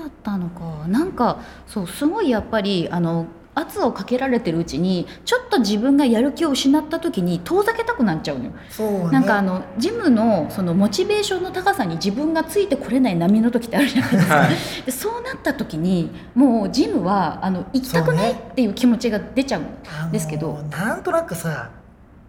[0.00, 0.88] うだったのか。
[0.88, 8.52] なんかそうすごいやっぱりあの圧をかけられてるうちにちょっと自分がやる気を失った時に遠ざけたくなっちゃうのよ。
[8.70, 9.10] そうね。
[9.10, 14.50] なんかあのジムのそのモチベーションの高さに自分がついてこれない波の時ってあるじゃないですか、はい。
[14.86, 19.62] でそうなった時にもうジムはあの行きたくないっていう気持ちが出ちゃう
[20.08, 21.70] んですけど、なんとなくさ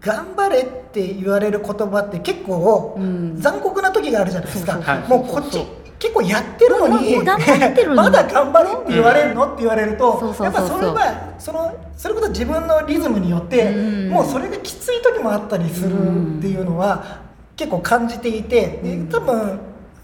[0.01, 3.39] 頑張れって言われる言葉って結構うん。
[3.39, 4.75] 残酷な時があるじゃないですか、
[5.07, 5.65] もうこっち
[6.03, 7.95] 結構やってるのにもうもう頑張ってるのに。
[7.95, 14.09] まだ頑張れって言われるのって言われると、やっぱそれはそのそれこそ自分のリズムによって、うん。
[14.09, 15.93] もうそれがきつい時もあったりする
[16.39, 17.21] っていうのは
[17.55, 19.59] 結構感じていて、で多分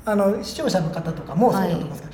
[0.05, 2.13] あの視聴者の方とかもそうだと思うんですけど、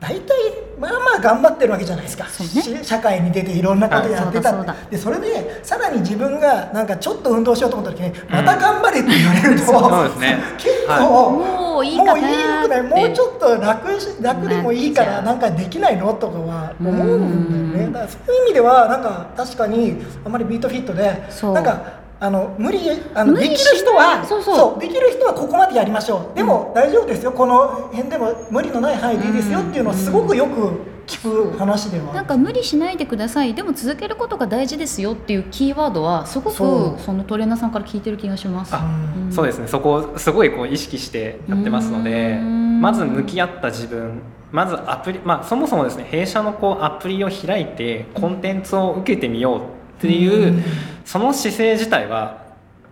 [0.00, 0.34] 大体
[0.78, 2.30] まあまあ頑張ってるわけじゃないですか、ね。
[2.30, 10.38] し社会に出ていろんなことやってたって、でそれでさらに自分がなんかちょっと運動しようと思った時に、また頑張れって言われると、そうですね。
[10.56, 11.02] 結構、はい。
[11.02, 12.22] もういいかなーって。
[12.22, 16.14] もういいくないもうちょっと楽し楽でもいいからなんかできないの？
[16.14, 17.72] とかは思うんだようん。
[17.72, 21.54] ねだからそういう意味ではなんか確かにあまりビートフィットでそう。
[21.54, 22.80] なんかあの無理
[23.14, 24.80] あの無理できる人はそうそう。
[24.80, 26.36] できる人はここまでやりましょう。
[26.36, 27.32] でも大丈夫ですよ。
[27.32, 32.12] この辺でも無理のない範囲でいいですよっていうのはすごくよく聞く話では。
[32.12, 33.54] なんか無理しないでください。
[33.54, 38.74] でも続けることが大事ですよっていうキーワードはすごくそのトレーナーさんから聞いてる気がします。
[38.74, 39.32] あうん。
[39.32, 39.68] そうですね。
[39.68, 42.80] そこをすごいこう意識してやってますのでうん。
[42.80, 49.62] まず向き合った自分まずアプリ、まあ、そもそもですね弊社のこうアプリを開いてコンテンツを受けてみようっ
[50.00, 50.62] ていううん
[51.04, 52.46] その姿勢自体は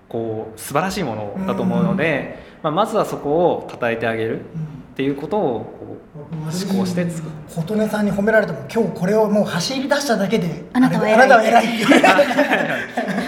[0.08, 5.40] こう素晴らしいものだと思うので、まあ、まずはそこを称えてあげるうんっていうことを
[5.78, 7.34] こう思考して作る。
[7.54, 12.32] 琴音さんに褒められても今日これをもう走り出しただけであなたは偉いって言われて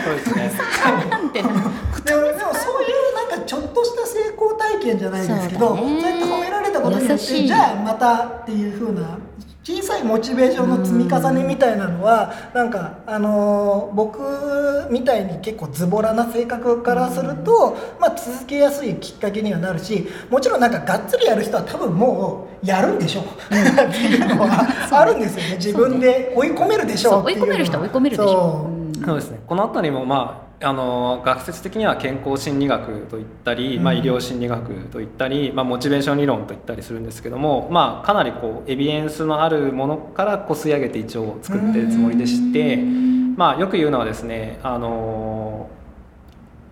[0.02, 0.50] そうですね
[1.34, 9.18] でもそういうなんかちょっとした成功体験じゃないですけどそうやって褒められたことによっていじゃあまたっていう風な
[9.68, 14.18] 小さいモチベーションの積み重ねみたいなのはなんかあのー僕
[14.90, 23.24] みたいに結構ズボラな性格からすると、まあ、続けやすいきっかけにはなるしもちろんなんかがっつりやる人は多分もうやるんでしょう。
[23.52, 25.56] っていうのはあるんですよね。
[25.56, 28.72] 自分で追い込めるでしょそう追い込める人は追い込めるでしょそう。
[28.72, 29.40] うんそうですね。
[29.46, 45.70] この辺りもまああの学説的には健康心理学といったり、まあ、うん医療心理学といったり、まあ、モチベーション理論といったりするんですけども、まあ、かなりこうエビデンスのあるものからこすり上げて一応作ってるつもりでして、まあ、よく言うのはですねあの、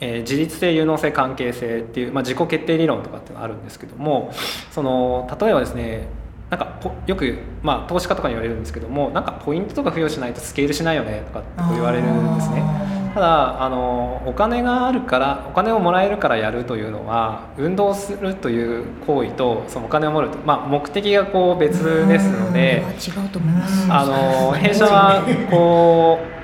[0.01, 4.33] えー自律性有能性関係性っていう、まあ、自己決定理論とかっていうのがあるんですけども
[4.73, 6.09] その例えばですね
[6.51, 12.96] なんかポよく、まあ、投資家とかに言われるんですけどもなんかポイントとか付与しないとスケールしないよねとかって言われるんですね。
[13.17, 23.91] ただあのお金があるからお金をもらえるからやるというのは運動するという行為とそのお金をもらうと、まあ、目的がこう別ですのであ違うと思います。
[23.91, 26.37] あの弊社はこう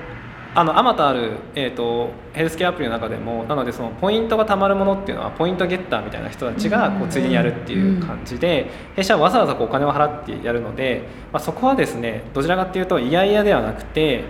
[0.55, 14.25] あのあまたある、えー、とヘルスケアアプリの中でもなのでそのポイントがたまるものっていうのはポイントゲッターみたいな人たちがこうついでにやるっていう感じで弊社はわざわざこうお金を払ってやるので、まあ、そこはですねどちらかっていうと嫌々ではなくて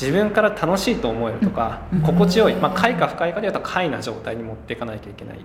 [0.00, 2.00] 自分から楽しいと思えるとかうん。
[2.02, 5.38] 心地よい、まあ、快か不快かでいうと快な状態に持っていかなきゃいけない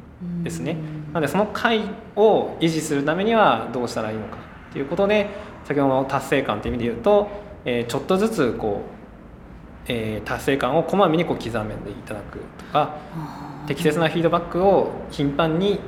[0.44, 0.76] ですね。
[1.14, 1.82] なのでその快
[2.16, 4.38] を維持するためにはどうしたらいいのか
[4.70, 5.30] っていうことで
[5.66, 7.30] 先ほどの達成感という意味で言うと、
[7.66, 8.82] えーちょっとずつこ
[9.88, 12.96] う、えー達成感をこまめにこう刻めんでいただくとか
[13.68, 15.80] 適切なフィードバックを頻繁に、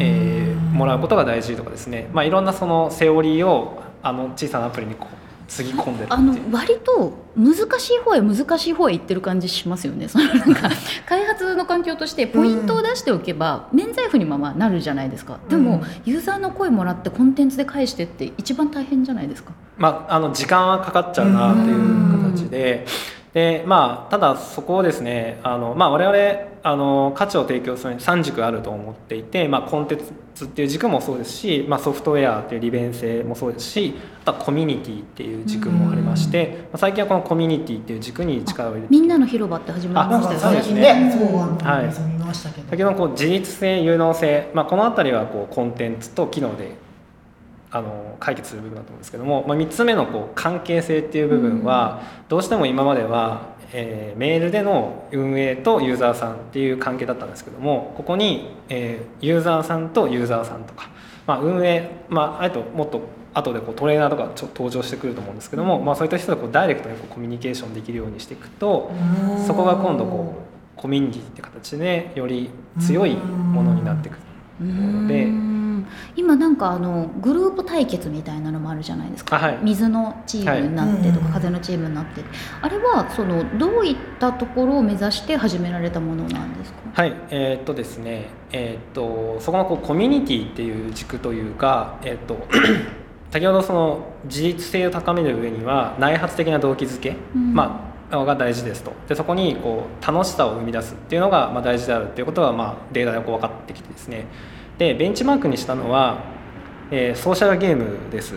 [0.00, 5.16] えーもらうことが大事とかですね、まあ、いろんなそのセオリーをあの小さなアプリにこう
[5.48, 10.06] つぎ込んであの割と難しい方へ難しい方へ行ってる感じしますよね。
[10.08, 10.70] そのなんか
[11.06, 15.40] 開発の環境としてポイントを出しておけば免罪符にもまあなるじゃないですか。
[15.48, 19.52] でも、うんユーザーの声もらってコンテンツで返してって一番大変じゃないですか。
[19.76, 22.86] まあ、あの時間はかかっちゃうなっていう形で。
[23.38, 30.00] でまあ、ただそこをですねあの、まあ、我々あの価値を提供するに3軸あると思っていて、まあ、コンテン
[30.34, 38.88] ツっていう軸もそうですし、まあ、ソフトウェアっていう利便性もそうですしあとはコミュニティっていう軸もありまして、まあ、最近はこのコミュニティっていう軸に力を入れて。
[38.90, 40.60] みんなの広場って始まりましたよね。
[40.60, 41.16] 最近ね。
[41.16, 41.92] そうはい。
[41.92, 42.90] 先ほど。
[42.90, 46.87] のこう自律性有能性、まあ、この辺りはこうコンテンツと機能で
[47.70, 60.90] あの解決する部分だと思うんですけども、まあ、3つ目のこう関係性っていう部分はどうしても今までは、えーメールでの運営とユーザーさんっていう関係だったんですけどもここに、えーユーザーさんとユーザーさんとか、
[61.26, 63.02] まあ、運営、まあ、あともっと
[63.34, 68.90] 後でこうトレーナーとかちょ登場してくると思うんですけども、まあ、そういった人とこうダイレクトにこうコミュニケーションできるようにしていくと
[69.46, 70.34] そこが今度こ
[70.76, 72.50] うコミュニティって形でより
[72.80, 74.18] 強いものになっていく
[74.60, 75.57] うーのでん
[76.16, 79.58] 今なんかあのグループ対決みたいなのもあるじゃないですか、あはい。
[79.62, 81.32] 水のチームになってとか、はい。
[81.34, 82.22] 風のチームになって。
[82.60, 86.78] あれはそのどういったところを目指して始められたものなんですか？
[87.02, 87.14] はい。
[87.30, 88.28] えーっとですね。
[88.52, 92.46] えーっとそこのこうコミュニティっていう軸というかえーっと
[93.30, 97.52] 先ほどその自立性を高める上には内発的な動機づけ、うん。
[97.54, 98.92] まあ、が大事ですと。
[99.06, 104.24] でそこにこう楽しさを生み出すっていうのがまあ大事であるっていうことがまあデータでこう分かってきてですね
[104.78, 106.24] でベンチマークにしたのは、
[106.90, 108.34] えーソーシャルゲームです。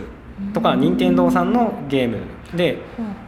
[0.54, 2.18] とか任天堂さんのゲーム。
[2.56, 2.80] で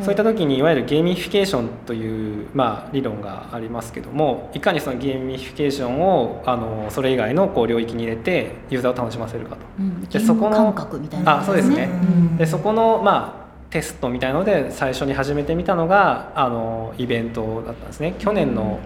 [0.01, 9.61] そういった時にいわゆるゲーミフィケーションという、まあ、理論がありますけどもいかにそのゲーミフィケーションをあのそれ以外のこう領域に入れてユーザーを楽しませるかと。
[9.79, 11.89] うん、ゲでそこのーム感覚みたいなあそうですね。
[11.89, 12.37] うん。
[12.37, 18.15] でそこの、まあ、テストみたいので最初に始めてみたのがあのイベントだったんですね。
[18.19, 18.79] 去年の、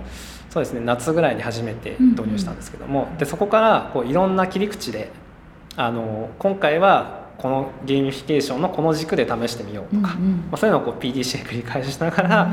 [0.49, 5.11] そうですね夏ぐらいに初めて導入したんですけども、でそこからこういろんな切り口で
[5.75, 10.35] あの今回はこのゲーミフィケーションのこの軸で試してみようとか、うんうん。
[10.37, 12.45] まあ、そういうのをこう PDCA 繰り返しながら、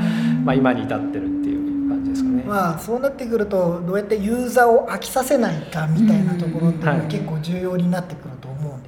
[0.43, 2.43] まあ、今に至ってるっていう感じですかね。
[2.43, 6.99] まあそうなってくるとどうやってユーザーを飽きさせないかみたいなところっていうのはい。
[7.01, 8.34] が結構重要になってくる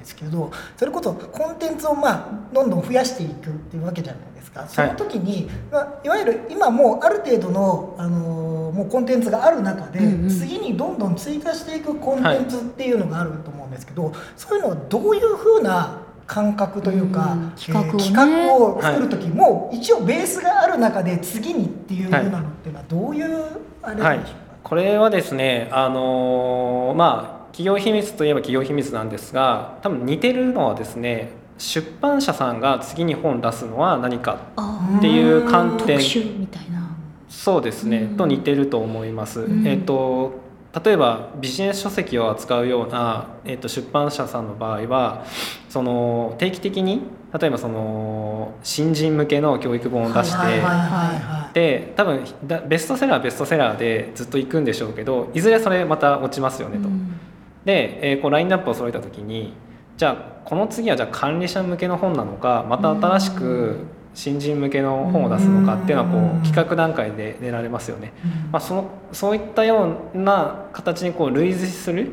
[0.08, 4.66] ですけどそれこそコンテンツをまあどんどん増やしていくっていうわけじゃないですか。
[4.66, 10.28] その時に、まあ、いわゆる今もうある程度の、あのーもうコンテンツがある中で、うんうん。
[10.28, 17.52] 次にどんどん追加していくコンテンツっていうのがあると思うんですけど、そういうのはどういうふうな感覚というか、うん。
[17.56, 18.04] 企画をね。
[18.04, 23.44] えー企画を作る時も、一応ベースがある中で次にっていうふうなのっていうのはどういう
[23.82, 36.96] あれなんでしょうか、これはですねあのーまあ企業秘密といえば企業秘密なんですが多分似てるのはですね出版社さんが次に本出すのは何かあっていう観ー点特集みたいな。
[37.28, 38.16] そうですね、うん。
[38.16, 39.40] と似てると思います。
[39.40, 39.66] うん。
[39.66, 40.38] えっ、と
[40.84, 45.24] 例えばビジネス書籍を扱うような、えっと出版社さんの場合は
[45.68, 47.02] その定期的に
[47.36, 50.62] 例えばその新人向けの教育本を出して、
[51.54, 56.86] で多分だベストセラーはベストセラーでずっと行くんでしょうけどいずれそれまた落ちますよねと。
[56.86, 57.18] うん
[57.68, 59.52] で、えーこうラインナップを揃えた時に
[59.98, 63.76] じゃあこの次はじゃあ管理者向けの本なのかまた新しく
[64.14, 68.14] 新人向けの本を出すのかっていうのはこう企画段階で練られますよね。
[68.50, 72.12] まあ、そのそういったような形にこう類似する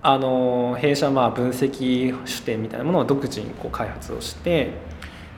[0.00, 4.70] あの弊社はまあ分析視点みたいなものを独自にこう開発をして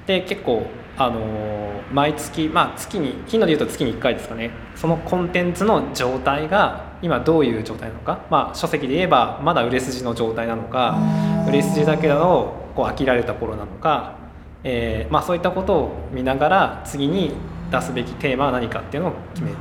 [0.07, 0.67] で結構
[0.99, 4.51] あの毎月まあ月に頻度でいうと月に1回ですかね。
[4.75, 10.99] そのコンテンツの状態が今どういう状態なのか、まあ、書籍で言えばまだ売れ筋の状態なのか
[11.47, 14.17] 売れ筋だけだとこう飽きられた頃なのか、
[14.65, 17.35] えーまあ、そういったことを見ながら次に
[17.71, 19.57] 出すべきテーマは何かっていうのを決めて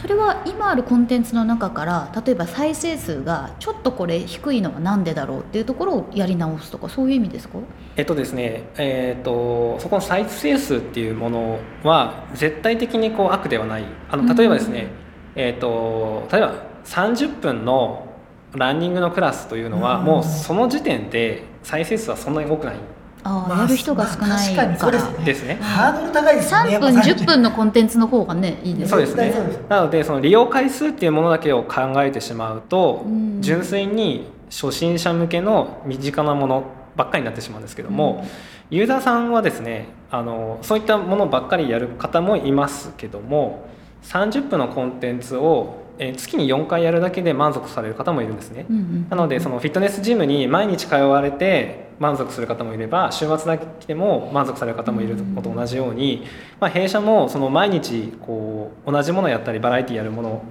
[0.00, 7.58] それは今あるコンテンツの中から例えば再生数がちょっとこれ低いのは何でだろうっていうところをやり直すとかそういう意味ですか？
[7.96, 13.84] えっとですね、えっとそこの再生数っていうものは絶対的にこう悪ではない。
[14.08, 14.88] あの例えばですね、
[15.34, 18.06] えっと例えば30分の
[18.54, 20.04] ランニングのクラスというのはうん。
[20.04, 22.76] もうその時点で再生数はそんなに多くない
[23.24, 25.24] ああ、まあやる人が少ないまあ確から、そうですね。
[25.24, 25.54] ですね。
[25.60, 29.32] ハードル高いですよね3分10分のコンテンツの方がねいいですよそうですね。
[29.68, 33.42] なのでその利用回数っていうものだけを考えてしまうと、うん。
[33.42, 36.64] 純粋に初心者向けの身近なもの
[36.96, 38.26] ばっかりになってしまうんですけども、
[38.70, 43.68] ユーザーさんはですねあのそういったものばっかりやる方もいますけども
[44.02, 48.66] 30分のコンテンツをえー月に4回やるだけで満足される方もいるんですね。
[48.68, 56.24] うんうんなのでそのフィットネスジムに毎日通われて満足する方もいれば週末だけでも満足される方もいるのと同じように、
[56.60, 60.42] まあ、弊社もその毎日こう同じものをやったりバラエティやるもの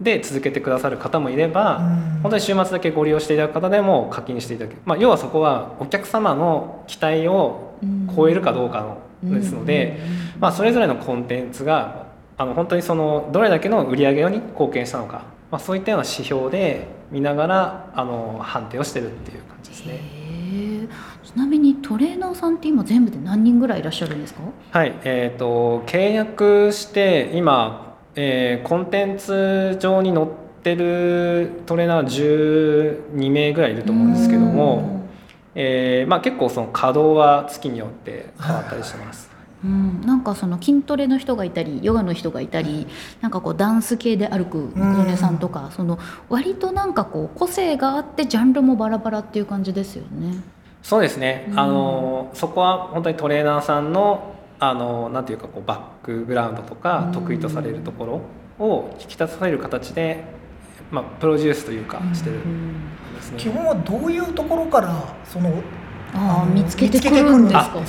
[0.00, 2.20] で続けてくださる方もいれば、うん。
[2.22, 7.74] 本当に週末だけご利用していただく方でも課金していただける、まあ、要はそこはお客様の期待を
[8.14, 10.00] 超えるかどうかのですので、
[10.40, 12.06] まあ、それぞれのコンテンツが
[12.42, 20.00] あの本当にそのどれだけの売り上げに貢献したのか、まあ、そういったような指標で見ながらあの判定をしてるっていう感じですね。
[21.22, 24.40] ちなみにトレーナーさんって今全部で何人ぐらいいらっしゃるんですか？
[24.72, 30.26] はい、えー、と契約して今、えーコンテンツ上に載っ
[30.62, 35.06] てるトレーナーは12名ぐらいいると思うんですけども、
[35.54, 39.31] えーまあ、結構その稼働は月によって変わったりしてます。
[39.64, 42.86] うん、なんかその筋トレの人がいたりヨガの人がいたり
[43.20, 45.98] なんかこうダンス系で歩くムクドネさんとかその
[46.28, 50.42] 割となんかこう個性があってジャンルもバラバラっていう感じですよね。
[50.82, 51.60] そうですね、うん。
[51.60, 57.12] あのそこは本当にトレーナーさんのあのなんていうかこうバックグラウンドとかうん。
[57.12, 58.22] 得意とされるとこ
[58.58, 60.24] ろを引き立たせる形で、
[60.90, 63.38] まあ、プロデュースというかしてるうんんですね。
[63.38, 65.50] 基本はどういうところからその
[66.14, 67.80] ああの見つけてくるんですか。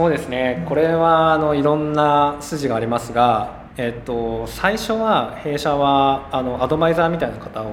[0.00, 7.72] そうですねこれはあのいろんな筋がありますが、えっと、最初は弊社はあのアドバイザーみたいな方を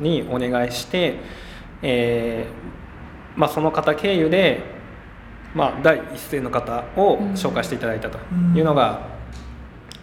[0.00, 1.20] にお願いして、
[1.80, 4.64] えーまあ、その方経由で、
[5.54, 8.18] まあ、第一声の方を紹介していただいたと
[8.52, 9.06] いうのが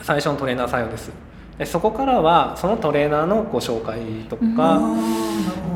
[0.01, 1.11] 最初のトレーナー採用です。
[1.57, 3.99] でそこからはそのトレーナーのご紹介
[4.30, 4.80] とか、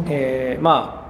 [0.08, 1.02] えーまあ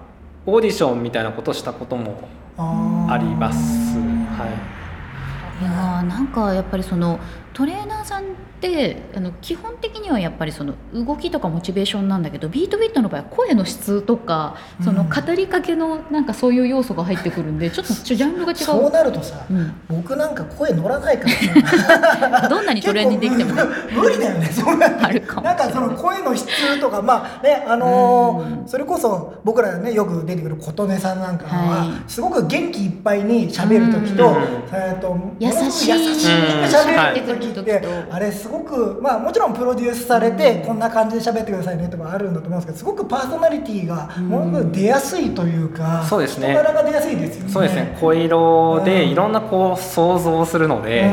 [0.43, 2.27] オーディションみたいなことをしたことも
[2.57, 4.11] あります。
[4.41, 5.61] はい。
[5.61, 7.19] いやーなんかやっぱりその
[7.53, 8.26] トレーナーさんっ
[8.59, 18.57] てあの基本的にはやっぱりその動きとかモチベーションなんだけどビートビートの場合は声の質とかそのうん語りかけのなんかそういう要素が入ってくるんで ちょっとジャンルが違う。
[18.57, 19.74] そうなるとさ、うん。
[19.89, 22.47] 僕なんか声乗らないからさ。
[22.49, 23.53] どんなにトレーニングできても。
[23.91, 25.41] 無無理だよねそうなあるかも。
[25.41, 28.68] なんかその声の質とかまあねあのーうん。
[28.68, 31.89] それこそ僕らねよく出てくる琴音さんなんかは、はい。
[32.07, 34.36] すごく元気いっぱいに喋る時と,、うん。
[34.72, 35.89] えー、と優しい。
[35.89, 36.30] 優しい
[36.68, 46.47] 喋る時って、はいあれすごくまあもちろんプロデュースされて、こんな感じで喋ってくださいねとかあるんだと思うんですけどすごくパーソナリティがものすごく出やすいというか、そうですね。
[46.54, 47.52] 人柄が出やすいですよね。
[47.52, 47.97] そうですね。
[47.99, 49.10] 声色でうん。
[49.12, 51.12] いろんなこう想像をするので、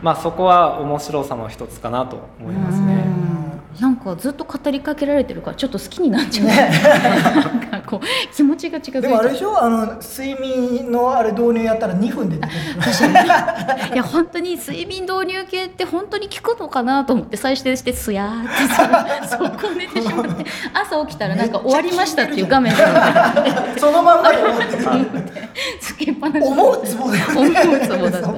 [0.00, 3.04] うまあ、そこは面白さの一つかなと思いますね。
[3.06, 3.80] うん。
[3.80, 9.62] なんかずっと語りかけられてるからちょっと好きになっちゃう、なんかこう気持ちが近づいちゃうでもあれでしょ？
[9.62, 13.94] あの睡眠のあれ導入やったら2分でできる。
[13.94, 23.34] いや本当に睡眠導入系って本当に効くのかなと思って最初でしてすやーってさそこ寝てしまって 朝起きたらなんか終わりましたっていう画面が。
[23.78, 24.82] そのまんまで思ってる
[25.80, 27.60] つけっぱなし 思うツボだよね。
[27.64, 28.32] 思うツボだった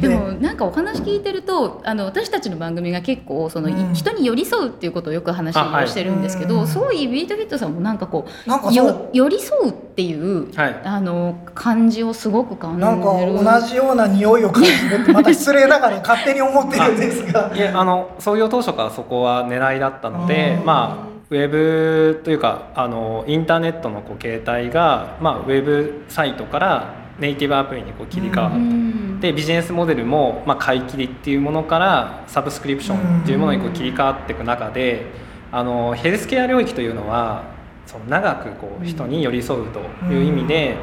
[0.00, 10.80] でねもなんかお話聞いてるとあの私たちの番組が結構その、いうん人に寄り添うっていうことをよく話をしてるんですけど、うんそういうビートフィットさんもなんかこうなんかそうよ寄り添うっていう、はい。
[10.84, 12.86] あの感じをすごく感じる。
[12.86, 17.52] なんか同じような匂いを感じるってまた失礼ながら勝手に思ってるんですが。
[17.54, 20.66] いえあの創業当初からそこは狙いだったのでうん。
[20.66, 29.20] まあウェブというかあのインターネットのこう携帯が、まあ、ウェブサイトからネイティブアプリにこう切り替わうる、ん。
[29.20, 35.06] でビジネスモデルも、まあ、買い切りっていうものからサブスクリプションっていうものにこう切り替わっていく中で
[35.50, 37.57] あのヘルスケア領域というのは
[37.88, 39.80] その長くこう人に寄り添うと
[40.12, 40.76] いう意味で、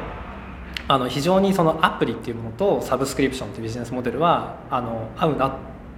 [0.88, 5.52] あの非常にそのアプリっていうものとサブスクリプションっていうビジネスモデルはあの合うなっ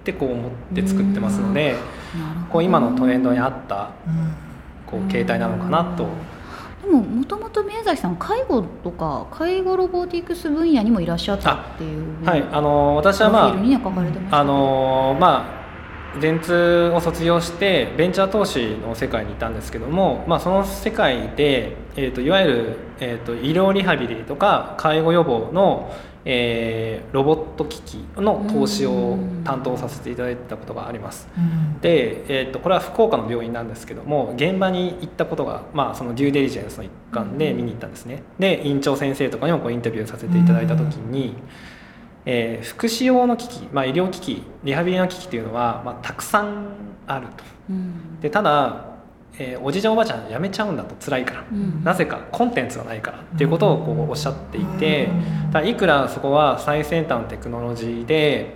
[0.05, 1.77] てこう思って作ってますので、
[2.51, 4.49] こう今のトレンドに合ったうん
[4.87, 6.07] こう携帯なのかなと。
[6.83, 13.55] でももともと宮崎さん介護とか介護ロボティクス分野にもいらっしゃったっていうはい、あの私はまあ
[14.31, 15.58] あのまあ
[16.21, 25.95] 電通を卒業してベンチャー投資の世界にいたんですけども、まあ、その世界で、えー、といわゆる、えー、と医療リハビリとか介護予防の、
[26.25, 31.29] えーロボット機器の投資を担当させていただいてたことがあります。
[31.37, 31.81] うん。
[31.81, 38.23] で、えー、とこれは福岡の病院なんですけども現場に行ったことが、まあ、そのデューデリジェンスの一環で見に行ったんですね。
[38.39, 41.35] で院長先生とかにもこうインタビューさせていただいた時に、
[42.31, 46.67] えー福祉用の機器、まあ、医療機器リハビリの機器っていうのは、まあ、たくさん
[47.07, 47.45] あると。
[47.71, 48.21] うん。
[48.21, 48.85] でただ、
[49.39, 51.83] えーおじいちゃんおばあちゃん辞めちゃうんだと辛いから、うん。
[51.83, 55.09] なぜかコンテンツがないからっていうことをこうおっしゃっていて、
[55.55, 55.67] うん。
[55.67, 58.53] いくらそこは最先端のテクノロジーで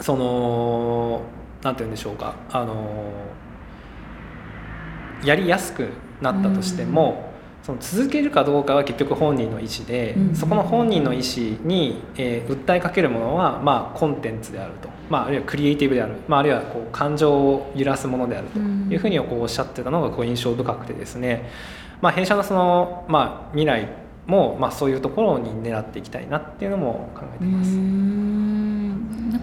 [0.00, 1.22] その
[1.62, 3.10] なんて言うんでしょうかあの
[5.24, 5.88] やりやすく
[6.20, 7.25] なったとしても、
[7.66, 18.58] その続けるかどうかは結局本人の意思で、うんそこの本人の意思に、えー訴えかけるものは、まあ、コンテンツであると、まあ、あるいはクリエイティブである、まあ、あるいはこう感情を揺らすものであると。
[18.60, 21.50] いうふうにこうおっしゃってたのがこう印象深くてですね、
[22.00, 23.88] まあ、弊社のその、まあ、未来
[24.26, 28.55] も、まあ、そういうところに狙っていきたいなっていうのも考えています。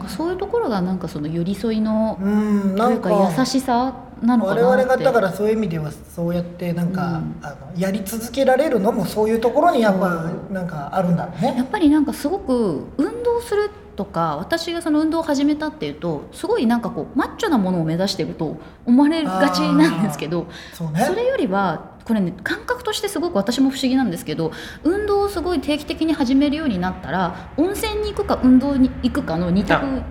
[0.04, 4.84] かそういうところがなんかその寄り添いのうんなんというかか優しさなのか我なって。
[4.84, 7.36] 々がだからそういう意味ではそうやってなんか、うん。
[7.42, 11.62] あのやり続けられるのもそういうところにやっぱなんかあるんだろうやね。
[11.62, 21.02] っぱりなんかすごく運動するとか私がその運動を始めたっていうとすごいなんかこうマッチョなものを目指してると思われがちなんですけどそうね。
[21.06, 24.52] それよりはこれね感覚としてすごく私も不思議なんですけど
[24.84, 30.02] 運動をすごい定期的に始めるようになったら温泉に行くか運動に行くかの二択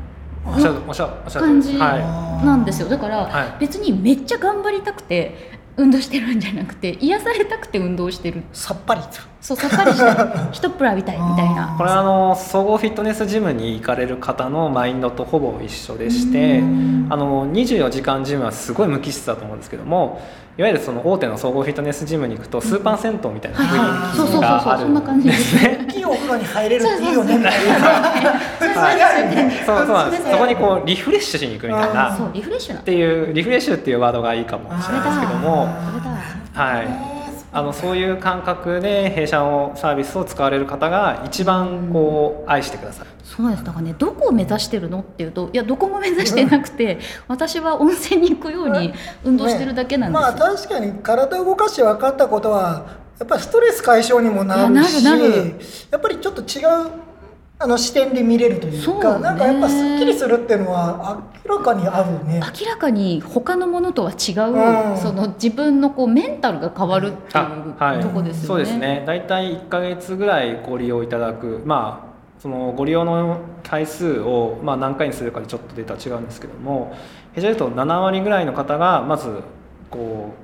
[0.45, 2.89] 感じはなんですよ。
[2.89, 3.61] だから、はい。
[3.61, 8.43] 別にめっちゃ頑張りたくて運動してるんじゃなくて癒されたくて運動してる。
[8.53, 9.01] さっぱり。
[9.41, 11.75] そうさっぱりしたい一プラ浴びたいみたいな。
[11.77, 17.07] これはあの総合フィットネスジムに行かれる方のマインドとほぼ一緒でしてうん。
[17.11, 20.20] あの24時間ジムはすごい無機質だと思うんですけども
[20.59, 25.79] いわゆるその大手の総合フィットネスジムに行くとスーパー銭湯みたいな雰囲気そうそうそうがあるそんな感じんでですすね。
[25.89, 27.81] 大きいお風呂に入れるっていいよねみたいな。
[27.81, 29.65] はい。
[29.65, 29.87] そうそう。
[29.89, 32.15] なんですそこにこうリフレッシュしに行くみたいな。
[32.15, 32.81] そうリフレッシュな。
[32.81, 35.69] っていうリフレッシュっていうワードがいいかもしれないですけども。
[35.91, 36.11] それだ。
[36.53, 36.87] はい。
[37.55, 43.07] あのそういう感覚で弊社のサービスを使われる方が一番こう愛してください。
[43.37, 43.64] そうです。
[43.64, 48.93] だからねどこを目指してるのっていうといやどこも目指してなくて私は温泉に行くように
[49.24, 55.61] 運動してるだけなんですよ、まあ確かに体を動かして分かったことはやっぱりストレス解消にもなるしいやなるなる。
[55.91, 56.91] やっぱりちょっと違う
[57.59, 59.03] あの視点で見れるというそうね。
[59.03, 62.41] かなんかやっぱすっきりするっていうのは明らかにあるよね。
[62.61, 64.99] 明らかに他のものとは違う、うん。
[64.99, 68.01] その自分のこうメンタルが変わるっていうあはい。
[68.01, 68.47] とこですよね。
[68.49, 69.05] そうですね。
[69.07, 71.62] 大体1ヶ月ぐらいご利用いただく。
[71.64, 72.12] まあ
[72.43, 76.93] そのご利用の回数を、まあ、何回にするかでちょっとデータは違うんですけども
[77.34, 79.45] 弊社でいうと7割ぐらいの方がまず
[79.88, 80.34] こ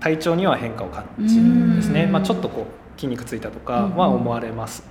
[0.00, 2.12] う体調には変化を感じるんですね、うん。
[2.12, 2.62] まあ、ちょっとこ
[2.96, 4.82] う筋肉ついたとかうんは思われます。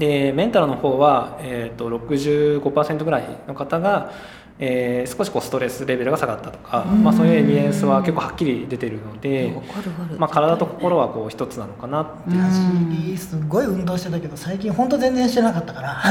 [0.00, 4.12] でメンタルの方は、えー、と65%ぐらいの方が、
[4.58, 7.02] えー少しこうストレスレベルが下がったとか、うん。
[7.02, 16.02] まあ、そういうエビデンスは結構はっきり出てるので、わかるわかるまあ、体と心はこう一つなのかなってすごい運動してたけど最近本当全然してなかったから。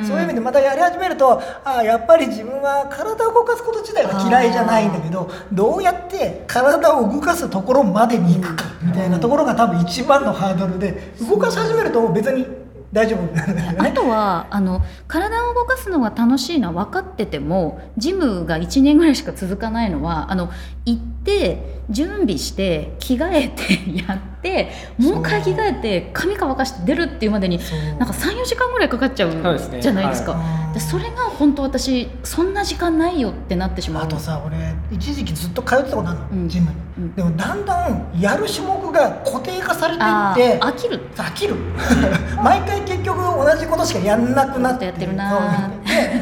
[0.00, 0.04] うん。
[0.06, 12.46] そういう意味でまたやり始めるとああやっぱり自分は体を動かすこと自体が嫌いじゃないんだけどどうやって体を動かすところまでに行くかみたいなところが多分一番のハードルで動かし始めると別に
[12.92, 13.82] 大丈夫。
[13.82, 20.50] あとはあの体を動かすのが楽しいのは分かっててもジムが1年ぐらいしか続かないのはあの
[20.84, 24.31] 行って準備して着替えてやって
[24.98, 27.58] もう一回着替えて髪乾かして出るっていうまでに
[27.98, 29.30] なんか34時間ぐらいかかっちゃう
[29.80, 30.32] じゃないですか。
[30.32, 34.04] うんでそれが本当私そんな時間ないよってなってしまう。
[34.04, 34.56] あとさ俺
[34.90, 36.48] 一時期ずっと通ってたことあるの、うん。
[36.48, 37.14] ジムに、うん。
[37.14, 41.00] でもだんだんやる種目が固定化されてあいってー飽きる。
[41.14, 41.56] 飽きる。
[42.42, 44.86] 毎回結局同じことしかやんなくなって。
[44.86, 45.70] やってるな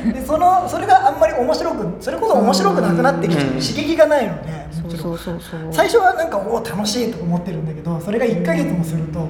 [0.04, 3.48] ででそのそれがあんまり面白くそれこそ面白くなくなってきてうん。
[3.60, 5.60] 刺激がないのでそうそうそうそう。
[5.70, 9.28] 最初はなんかおお楽しいと思ってるんだけどそれが1ヶ月もすると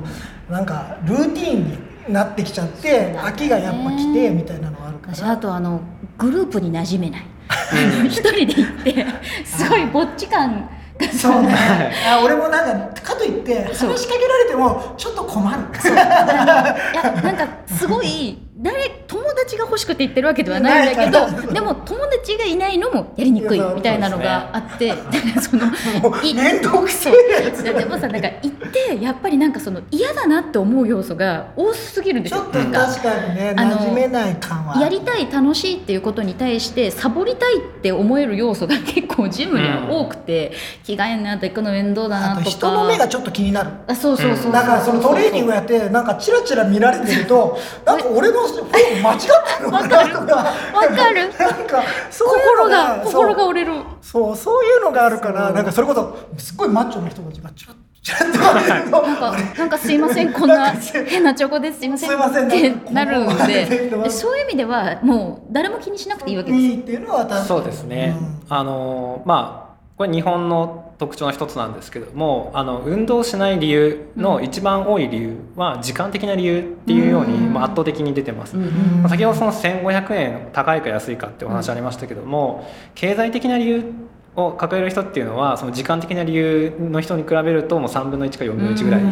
[0.48, 1.64] なんかルーティーン
[2.08, 5.82] になってきちゃって飽きがやっぱ来てみたいなのがあるか私らあとあの
[6.16, 7.26] グループに馴染めない。
[8.08, 9.06] 一人で行って
[9.44, 10.66] すごいぼっち感
[10.98, 11.12] が。
[11.12, 11.54] そうね。
[12.08, 15.58] あ俺もなんかかといって話しかけられてもちょっと困る。
[15.58, 25.02] いやなんかすごい誰友達が欲しくて言ってるわけではないんだけどでも友達がいないのもやりにくいみたいなのがあってだか
[25.34, 25.66] らその
[26.02, 32.40] もうい面倒くせえでもさなんか行ってやっぱりなんかその嫌だなって思う要素が多すぎるんですよ。
[32.52, 34.80] ちょっと確かにね馴染めない感は。
[34.80, 40.52] やりたい楽しいっていうことに対してサボりたいって思える要素が結構ジムには多くて、
[40.84, 43.70] 着替えんなと行くの面倒だなあととか人の目がちょっと気になる。
[43.86, 44.52] あそうそうそうそう。
[44.52, 49.26] だからそのトレーニングやってなんかチラチラ見られてるとなんか俺のフォーム間違って
[49.62, 50.08] るのかな。
[50.08, 51.28] とかわかる。
[51.38, 53.72] なんかそういう心のがが心が折れる。
[54.02, 54.36] そう。
[54.36, 62.08] そういうのがあるからなんかそれこそすっごいマッチョな人たちがチラッチラッとなんかなんかすいませんこんな変なチョコですすいません。
[62.08, 64.10] すいませんってなるんで。
[64.10, 66.62] そういう意味ではもう誰も気にしなくていいわけです。
[66.62, 68.16] よいいっていうのは確かにそうですね、
[68.48, 77.54] あのまあこれ日本の特徴の一つなんですけどもあの運動しない理由の一番多い理由は時間的な理由っていうように、うん。
[77.54, 83.92] まあ、圧倒的に出てます、まあ先ほどその1500円高いか安いかってお話ありましたけども、経済的な理由
[84.36, 89.02] を抱える人っていうのはその時間的な理由の人に比べるともう3分の1か4分の1ぐらい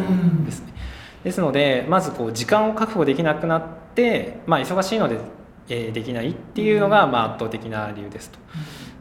[0.45, 0.73] ですね。
[1.23, 3.63] ですのでまずこう時間を確保できなくなっ
[3.95, 5.17] て、まあ、忙しいので、
[5.69, 8.39] えーできないっていうのがまあ圧倒的な理由ですと。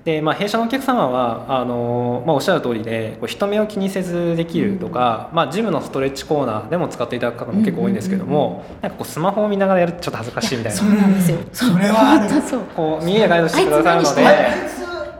[0.08, 10.78] でまあ、弊社のお客様はあの、まあ、おっしゃる通りでこう人目を気にせずできるとか、まあ、ジムのストレッチコーナーでも使っていただく方も結構多いんですけども、なんかこうスマホを見ながらやるとちょっと恥ずかしいみたいな。
[10.78, 11.38] そうなんですよ。
[11.52, 12.60] それはそう。
[12.74, 14.26] こう耳でガイドしてくださるので。
[14.26, 14.52] あいあい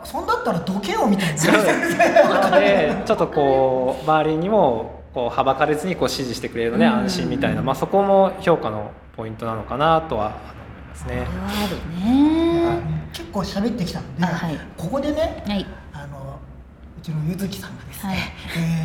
[0.05, 2.41] つそんだったらどけよみたいな。
[2.41, 6.93] なのでちょっとこう周りにもこうはばかれずにこう指示してくれるのでうん。
[6.93, 10.57] 安心みたいな、まあ、そこも評価のポイントなのかなとは
[10.99, 11.27] ますね。
[11.31, 12.81] あるね。
[13.13, 14.59] 結構喋ってきたので、あはい。
[14.77, 16.39] ここでねはいあの
[16.99, 18.17] うちのゆずきさんがですはい。
[18.17, 18.23] ね、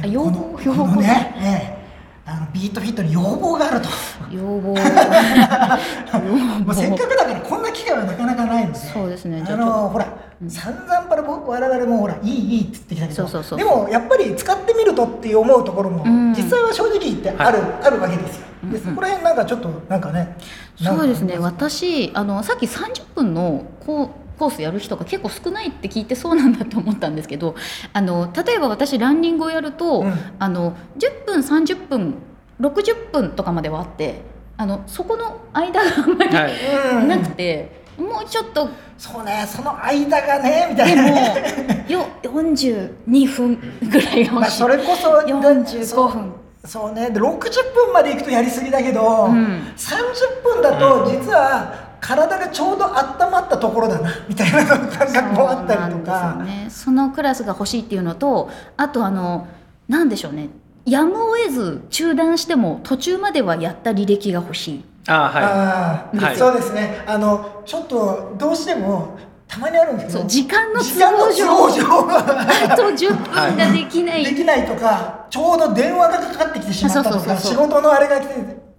[0.03, 1.82] えあ要望このこのね、ええ
[2.25, 3.89] あのビートフィットに要望があると、
[4.31, 4.73] 要望。
[4.73, 9.43] まあ、せっかくだからこんな機会はなかなかないのでそうですね。
[9.45, 10.07] あのほら、
[10.41, 10.49] うん。
[10.49, 16.29] 散々パラ僕我々もほらいいいいって言ってきたけどそうそうそうでもやっぱり使ってみるとって思うところも、うん。
[16.33, 18.79] 実際は正直言ってある,、あるわけですよ、でうんうん。
[18.81, 20.37] そこら辺なんかちょっとなんかね
[20.81, 21.37] なんかそうですね。
[21.37, 27.55] 私あのさっき30分のこうコースやる人が結構少ないって聞いてそうなんだと思ったんですけど
[27.93, 30.13] あの例えば私ランニングをやると、うん。
[30.37, 32.15] あの10分30分
[32.59, 34.21] 60分とかまではあって
[34.57, 36.53] あのそこの間があんまり、はい。
[36.95, 37.07] うん。
[37.07, 38.67] なくてもうちょっと
[38.97, 46.33] そうねその間がねみたいでもよ42分ぐらいがまあ欲しい、それこそ45分。
[46.65, 49.73] そうねで60分までいくとやりすぎだけど、うん。
[49.77, 56.35] 30分だと実は体がちょうど温まったところだなみたいな感覚もあったりとか。
[56.37, 59.47] そね、そのクラスが欲しいっていうのとあとあの
[59.87, 60.49] なんでしょうね。
[60.85, 64.85] やむを得ず中断しても途中まではやった履歴が欲しい。
[65.07, 66.35] あはあーはい。
[66.35, 67.03] そうですね。
[67.07, 71.83] あのちょっとどうしてもたまにあるんですけどそう時間の時間の都合上。
[72.09, 77.51] あと10分ができない、 できないとかちょうど電話がかかってきてしまったとかそうそうそうそう。
[77.51, 78.33] 仕事のあれが来て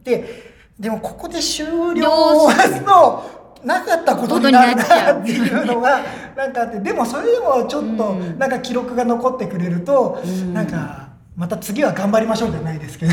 [0.05, 2.03] てでもここで終了
[2.83, 3.31] の
[3.65, 6.03] なかったことになるなっていうのが
[6.37, 8.39] なんかあってでもそれでもちょっとうん。
[8.39, 10.53] なんか記録が残ってくれると、うん。
[10.53, 13.13] なんかまた次は頑張りましょうじゃないですけど、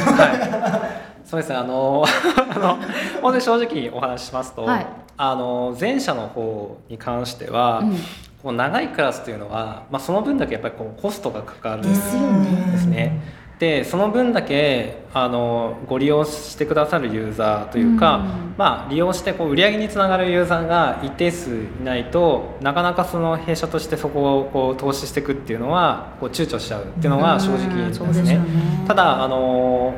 [1.26, 2.04] そうですねあの
[2.54, 2.78] あの
[3.22, 4.88] 本当に正直お話ししますと、はい。
[5.18, 7.98] あの前者の方に関しては、うん。
[8.42, 12.72] こう長いクラスというのは、まあ、その分だけやっぱりこうコストがかかるんですよね。
[12.72, 13.22] ですね。
[13.62, 18.56] でその分だけあのご利用してくださるユーザーというか、うん。
[18.58, 28.40] まあ、利用してこう売り上げにつながるユーザーが一定数いないとなかなかその弊社としてそこをこう投資していくっていうのはこう躊躇しちゃうっていうのが正直ですそうですね。
[28.88, 29.94] ただあの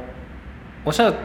[0.83, 1.15] おっしゃる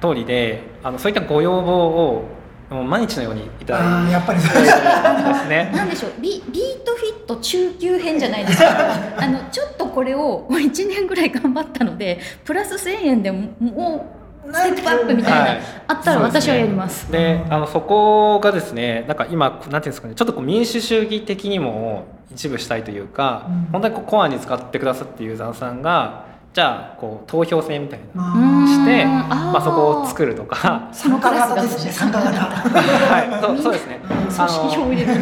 [0.00, 2.28] 通りであのそういったご要望を
[2.70, 4.52] もう毎日のようにいたあだいーやっぱりそう。
[4.52, 5.70] てですね。
[5.76, 6.12] なんでしょう。
[6.20, 8.68] ビビートフィット中級編じゃないですか。
[9.18, 14.06] あのちょっとこれをもう1年ぐらい頑張ったのでプラス1000円でもも
[14.46, 15.60] うステップアップみたいな、はい。
[15.88, 17.10] あったら私はやります。
[17.12, 23.68] であのそこがですねなんか今なんていうんですかねちょっとこう民主主義的にも一部したいというか、うん。
[23.72, 28.22] 本当にこうコアに使ってくださっているユーザーさんがじゃあこう投票制みたいな。
[28.64, 30.88] してまあ、そこを作るとか。
[30.92, 31.90] 参加型ですね。
[31.90, 32.30] 参加型。
[32.32, 33.42] はい。
[33.42, 33.98] そうそうですね。
[34.06, 35.20] 組織票を入れる。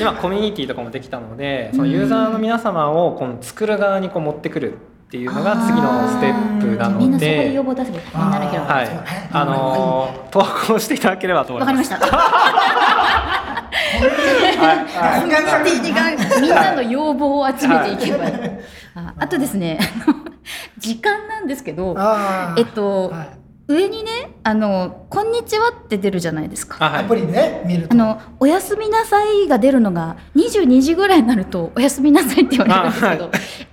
[0.00, 8.00] 今コミュニティとかもできたのでそのユーザーの皆様をこの作る側にこう持ってくるっていうのが次のステップなみんなそこのでで要望出みんな
[8.40, 8.88] のはい。
[9.32, 10.40] あのー投
[10.74, 11.92] 稿していただければと思います。
[11.92, 12.18] わかりました。
[12.18, 13.58] はい。
[15.20, 18.34] コミュニティがみんなの要望を集めていけばいい。
[18.94, 19.78] ああとですね、
[20.88, 21.94] 時間なんですけど、
[22.56, 23.38] えっと、はい
[23.70, 26.78] 上にね、あの、こんにちはって出るじゃないですか。
[26.80, 33.30] あはいアプリね見るとあの、おやすみなさいが出るのが22時ぐらいになると、おやすみなさいって言われるんですけど、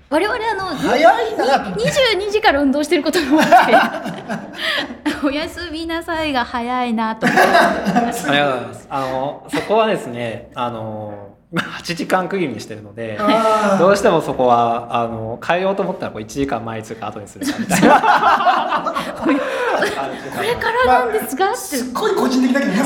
[0.10, 1.46] 我々あの、早いな
[1.78, 7.42] 22時から運動してることが多くて、 おやすみなさいが早いなと思って。
[7.42, 8.88] ありがとうございます。
[8.92, 13.80] あのそこはですね、あの今8時間区切りにしてるので、あー。
[13.80, 18.94] どうしてもそこはあの変えようと思ったらこう1時間前にするか後にするかみたいな。
[19.24, 21.58] これからなんですかって。
[21.58, 22.82] すっごい個人的だけどね。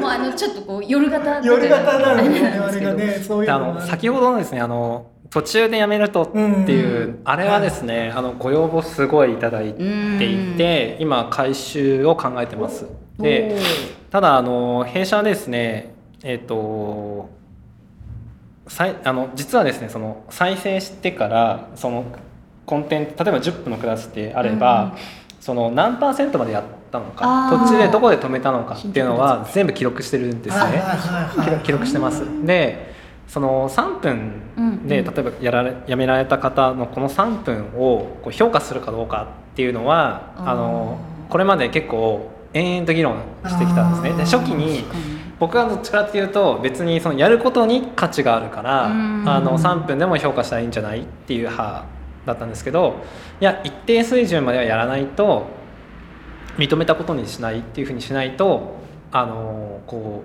[0.00, 2.90] も もうあのちょっとこう夜型う夜型なのあれねなんですけど。
[2.90, 3.80] 我々がねそういうであのが。
[3.80, 9.82] の先ほどのですねあの途中でやめるとっていう、うんあれはですね、あのご要望すごいいただいて
[10.24, 12.86] いて、今回収を考えてます。
[13.18, 13.58] で
[14.10, 17.30] ただあの弊社はですねえっ、と
[18.66, 22.04] さいあの実はですねその再生してからその
[22.66, 24.96] コンテンツ例えば10分のクラスであれば、
[25.38, 30.82] その何パーセントまでやったのか途中でどこで止めたのかっていうのは全部記録してるんですね。
[31.62, 32.24] 記録してます。
[32.46, 32.94] で
[33.28, 35.14] その3分で、うんうん。
[35.14, 40.98] 例えばやられやめられた方のこの3分をこう評価するかどうかっていうのはあの
[41.28, 44.12] これまで結構延々と議論してきたんですね。
[44.16, 44.84] で初期に
[45.40, 49.28] 僕はどっちかっていうと別にそのやることに価値があるからうん。
[49.28, 51.84] あの3分でも評価したらいいんじゃないっていう派
[52.26, 52.94] だったんですけど
[53.40, 55.46] いや一定水準まではやらないと
[56.56, 58.76] 認めたことにしないっていうふうにしないと
[59.12, 60.22] あのこ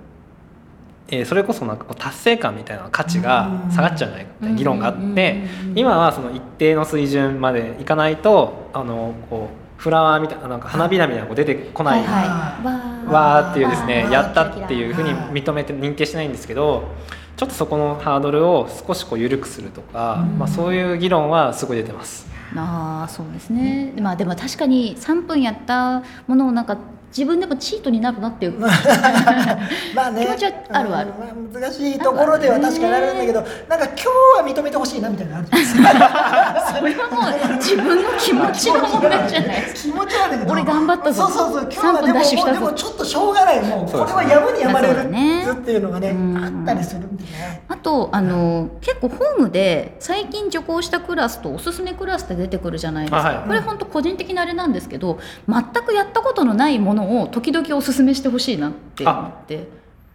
[1.10, 5.44] う、えーそれこそなんかこう達成感みたいな価値が下がっちゃうんじゃないかみたいな議論があって
[5.76, 12.04] 今はその一定の水準までいかないとあのこうフラワーみたいななんか花びらみたいなのが出てこない。
[12.04, 16.90] はいはいわーっていうですねやったっていうふうにはい認めて認定してないんですけど
[17.38, 22.28] ちょっとそこのハードルを少しこう緩くするとか、うんまあ、そういう議論はすごい出てます。
[22.56, 26.78] ああそうですね、まあでも確かに3分やったものをなんか
[27.10, 28.60] 自分でもチートになるなっていう。
[28.60, 30.26] まあね。
[30.26, 34.08] 気持ちはあるあるうんまあ難しいところでは確かにあるんだけどなんか今日
[34.38, 35.48] は認めてほしいなみたいなのある。
[35.64, 40.52] じゃないですかそれはもう自分の気持ちの問題じゃない気持ちはだけど。
[40.52, 41.28] 俺頑張ったぞ。
[41.28, 41.70] そうそうそう。
[41.72, 43.62] 今日は3分でもでもちょっとしょうがない。
[43.62, 45.46] もうこれはやむにやまれそうだね。
[45.46, 46.38] るっていうのがねうん。
[46.38, 47.64] あったりするんでね。
[47.68, 53.48] あとあの結構ホームで最近受講したクラスとおすすめクラスって出てくるじゃないですか、あはい。
[53.48, 59.68] これ本当個人的なあれなんですけど全くやったことのないものを時々おすすめしてほしいなって思って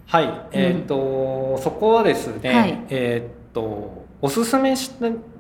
[0.07, 2.79] はい、えっ、とそこはですね、はい。
[2.91, 4.91] えっ、とおすすめし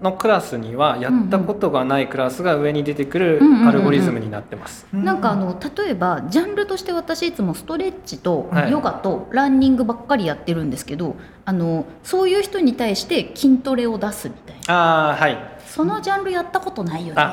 [0.02, 4.86] のクラスにはやったことがないクラスが上に出てくるうんうんうんうんアルゴリズムになってます。
[4.92, 8.70] なんかあの例えばジャンルとして私いつもストレッチとはい。
[8.70, 15.10] ヨガとランニングばっかりやってるんですけど、あのそういう人に対して筋トレを出すみたいな。
[15.10, 17.30] あーはいそのジャンルやったことないよねみたいな。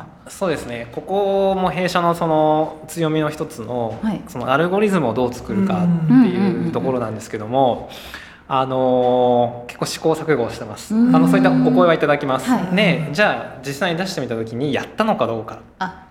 [0.00, 0.88] あそうですね。
[0.92, 4.20] ここも弊社のその強みの一つの,、はい。
[4.28, 6.26] そのアルゴリズムをどう作るかってうん
[6.66, 7.88] いうところなんですけども、
[8.48, 11.16] あのー結構試行錯誤をしてます、うん。
[11.16, 12.76] あのそういったお声はいただきます、はい。
[12.76, 15.60] でじゃあ実際に出してみた時にやったのかどうか。
[15.78, 16.06] あ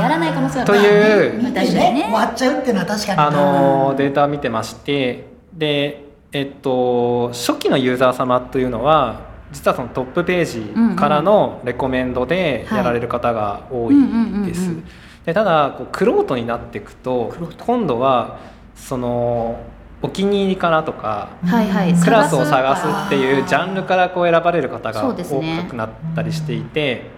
[0.00, 2.02] やらない可能性あるというねね。
[2.06, 3.18] 終わっちゃうっていうのは確かに。
[3.20, 13.94] あのーデータを見てましてでえっと初期のユーザー様というのは実はそのトップページからのレコメンドでやられる方が多い
[14.46, 14.84] ですうん。
[15.24, 18.38] でただこうクロートになっていくと今度は
[18.74, 19.60] その
[20.02, 21.94] お気に入りからとかはいはい。
[21.94, 27.10] クラスを探すすっていうジャンルからこう選ばれる方が多くなったりしていて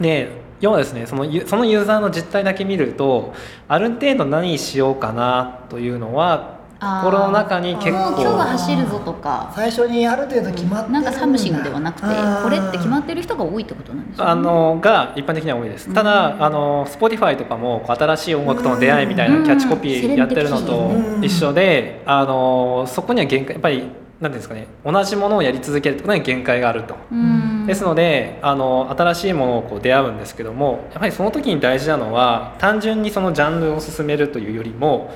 [0.00, 3.34] で要はですねそのユそのユーザーの実態だけ見ると
[3.68, 9.52] ある程度何しようかなというのは心の中に結もう今日は構走るぞとか。
[9.54, 12.06] 最初にある程度決まってるなんか something ではなくて
[12.42, 14.30] これって決まってる人が多いってことなんですよね。
[14.30, 15.92] あのが一般的には多いです。
[15.92, 26.96] ただあの Spotify とかもこう新しい音楽との出会いみたいなキャッチコピーやってるのと一緒であのそこには限界やっぱり何ていうんですかね同じものをやり続けるってことに限界があると。
[27.10, 27.66] うん。
[27.66, 35.10] ですのであの新しいものをこう出会うんですけどもやっぱりその時に大事なのは単純にそのジャンルを進めるというよりも、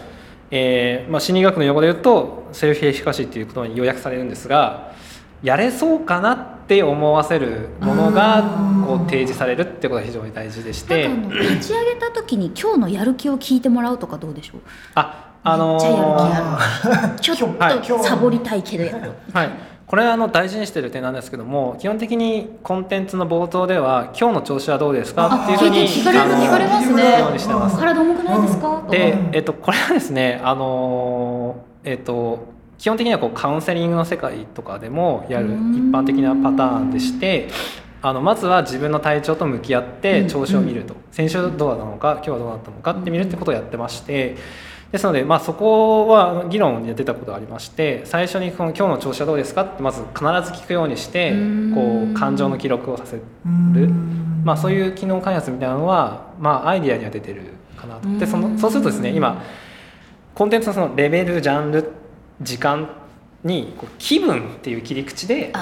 [0.51, 4.93] えーまあ、心理学の用語で言うとセルフエフィカシーということに要約されるんですが
[5.43, 11.09] やれそうかなって思わせるものがこう提示されるってことが非常に大事でして。
[11.09, 14.61] 立ち上げた時に今日のやる気を聞いてもらうとかどうでしょう？
[14.97, 15.81] ああのめっ
[17.21, 19.13] ち ょっはいとサボりたいけどやる。
[19.33, 19.51] はい、
[19.91, 27.77] これはあの大事にしている点なんですけども基本的にコンテンツの冒頭では「今日の調子はどうですか?」っていうふうに聞かれる聞かれますねようにしてます。
[27.77, 32.39] 体重くないですかで、えっと、これはですね、あのーえっと、
[32.79, 35.51] 基本的にはこうカウンセリングの世界とかでもやる一
[35.93, 37.49] 般的なパターンでして
[38.01, 44.37] あのまずは自分の体調と向き合って調子を見ると、先週どうだったのか今日はどうだったのかって見るってことをやってまして。
[44.93, 51.73] ですので、まあ、そこは議論に出たことがありまして最初にこの「今日の調子はどうですか?」ってまず必ず聞くようにしてうん。
[51.75, 53.23] こう感情の記録をさせる。
[53.47, 54.43] うん。
[54.45, 57.43] まあ、そういう機能開発みたいなのは、まあ、アイディアには出てる
[57.77, 58.09] かなと。
[58.19, 59.43] でそのそうするとですね今
[60.35, 61.91] コンテンツのそのレベルジャンル
[62.41, 62.89] 時間
[63.45, 65.53] にこう気分っていう切り口で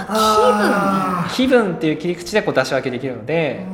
[1.35, 1.72] 気分。
[1.74, 3.64] っていう切り口でこう出し分けできるので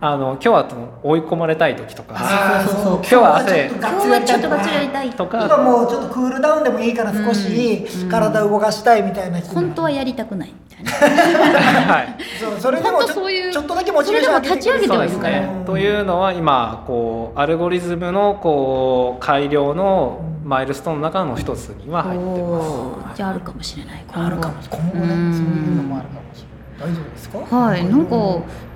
[0.00, 0.68] あの今日は
[1.02, 2.14] 追い込まれたい時とか。
[2.16, 2.84] あーそうそう。
[2.84, 8.08] そう今日は汗今日はちょっとガチやりたいと今かもうちょっとクールダウンでもいいから少しうん。
[8.08, 10.92] 体を動かしたいみたいな人本当はやりたくないみたいな。
[10.92, 12.16] はい。
[12.40, 15.40] そうそれでもちょ本当そういうちょっとだけモチベーションそれでも立ち上げてそうはいるから。
[15.40, 15.62] ですね。
[15.66, 23.16] というのは今こうアルゴリズムのこう改良のマイルストーンの中の一つには入ってます。
[23.16, 24.04] じゃああるかもしれない。
[24.06, 24.54] 今後あるかも。
[24.70, 25.14] 今後ね。
[25.14, 26.47] うんそういうのもあるかもしれない
[26.78, 27.38] 大丈夫ですか？
[27.38, 28.10] はい、なんか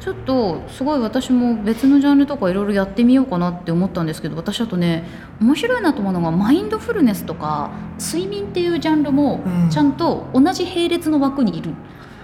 [0.00, 5.05] ちょっとすごい私も別のジャンルとかいろいろやってみようかなって思ったんですけど私あとね
[5.40, 11.70] 面白いなと思うのがマインドフルネスとか睡眠っていうジャンルもうんちゃんと同じ並列の枠にいる、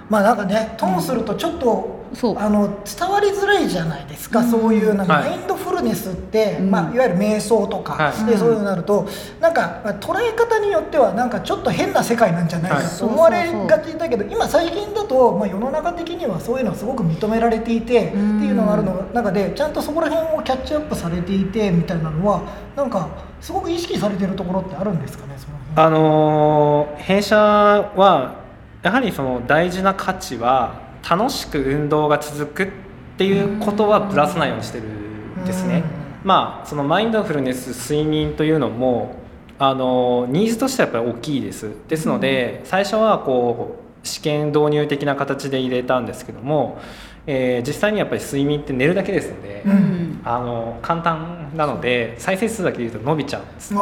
[0.08, 1.97] まあなんかねトーンするとちょっと、
[2.36, 5.30] あの伝わりづらいじゃないですか、そういうなんかはい。
[5.30, 6.70] マインドフルネスって、うん。
[6.70, 8.24] まあ、いわゆる瞑想とか、はい。
[8.26, 9.06] でそういうのになると
[9.40, 12.86] なんかまあ捉え方によってはなんかちょっと変な世界なんじゃないかはい。
[12.86, 18.38] と思われがちだけど、今最近だと、まあ、世の中的にはそういうのはすごく認められていて、うん。
[18.38, 22.42] っていうのがあるの中でちゃんとそこら辺をキャッチアップされていてみたいなのは
[22.76, 23.08] なんか
[23.40, 25.86] すごく意識されてるところってあるんですかねその辺。
[25.86, 28.36] あのー弊社は
[28.82, 32.68] やはりその大事な価値は楽しく運動が続くっ
[33.16, 35.82] ていうことはぶらさないようにしてるんですね。
[36.24, 39.16] まあそのマインドフルネス睡眠というのも
[39.58, 41.70] あのニーズとしてはやっぱり大きいです。
[41.88, 46.78] ですので最初はこう試験導入的な形で入れたんですけども、
[47.26, 53.80] えー実際にやっぱり睡眠って寝るだけですので、うんうんあの簡単なので再生数だけで言うと伸びちゃうんですね。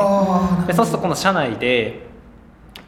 [0.67, 2.06] でそうするとこの社内で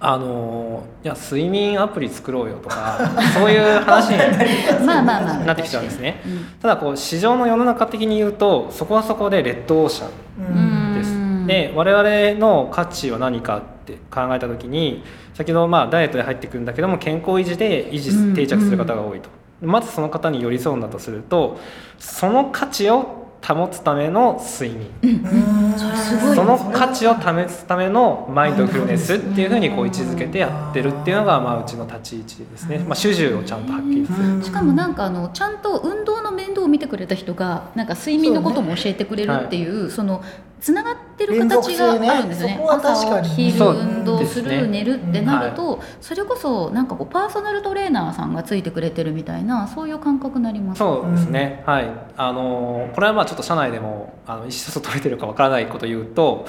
[0.01, 2.99] あのいや睡眠アプリ作ろうよとか
[3.35, 4.17] そういう話に
[4.87, 6.21] まあまあまあなってきちゃうんですね。
[6.25, 10.09] うんただこう市場の世の中的に言うとそこはそこでレッドオーシャン
[10.57, 10.95] うん。
[10.95, 11.11] です。
[11.13, 15.03] うんで我々の価値は何かって考えた時に
[15.35, 18.35] 先ほどまあダイエットで入ってくるんだけども健康維持で維持うん。
[18.35, 19.29] 定着する方が多いと、
[19.63, 21.59] まずその方に寄り添うんだとすると
[21.99, 24.91] その価値を保つための睡眠。
[25.03, 26.35] うん。
[26.35, 34.45] その価値を保つためのマインドフルネスっていうふうにこう位置づけてやってるっていうのがまあうちの立ち位置ですね、まあ、主従をちゃんとはっきりする。
[34.45, 40.23] しかもなんかあのちゃんと運動の面倒を見てくれた人がなんか睡眠のことも教えてくれるっていうその
[40.61, 42.57] つながってる形があるんですよね。
[42.57, 45.21] ね朝起きる運動する、ね寝るって。
[45.21, 50.79] なると、それこそなんかこうパーソナルトレーナーさんがついてくれてるみたいなそういう感覚になります。
[50.79, 51.91] そうですね、はい。
[52.17, 56.47] あのこれはまあちょっと社内でもあの意思疎通取れてるかわからないことを言うと、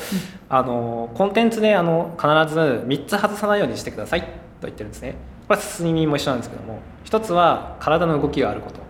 [0.50, 4.28] あのコンテンツであの必ず3つ外さないようにしてくださいと
[4.64, 5.16] 言ってるんですね。
[5.48, 8.89] これは睡眠も一緒なんですけども1つは体の動きがあること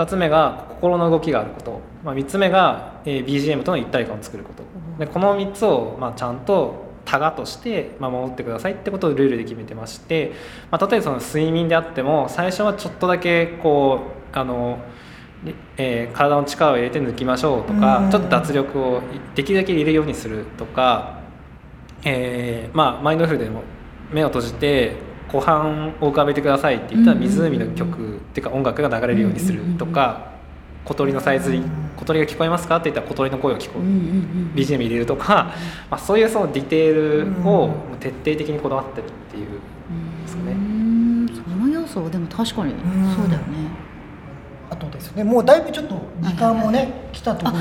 [0.00, 4.62] 2つ目が心の動きがあること、まあ、3つ目が、えー BGM との一体感を作ること。
[4.98, 10.32] でこの3つを、まあ、ちゃんとタガとしてまあ守ってくださいってことをルールで決めてまして、
[10.70, 14.00] まあ、例えばその睡眠であっても最初はちょっとだけこ
[14.34, 14.78] うあの、
[15.76, 18.10] えー体の力を入れて抜きましょうとか、うん。
[18.10, 19.02] ちょっと脱力を
[19.34, 21.20] できるだけ入れるようにするとか、
[22.04, 23.62] えーまあ、マインドフルでも
[24.10, 30.30] 目を閉じて湖畔を浮かべてくださいって言ったら湖の曲っていうか音楽が流れるようにするとか
[30.84, 31.62] 小鳥のさえずり
[31.96, 35.54] 小鳥が聞こえますかって言ったら小鳥の声を聞こえうんうんうん BGM 入れるとか、
[35.90, 39.46] まあ、そういうそのディテールを徹底的にこだわってるっていう
[40.22, 40.52] ですかね。
[40.52, 41.28] うん。
[41.28, 43.14] その要素はでも確かにうん。
[43.14, 43.69] そうだよね
[45.00, 45.24] ですね。
[45.24, 47.58] もうだいぶちょっと時間もね来たところ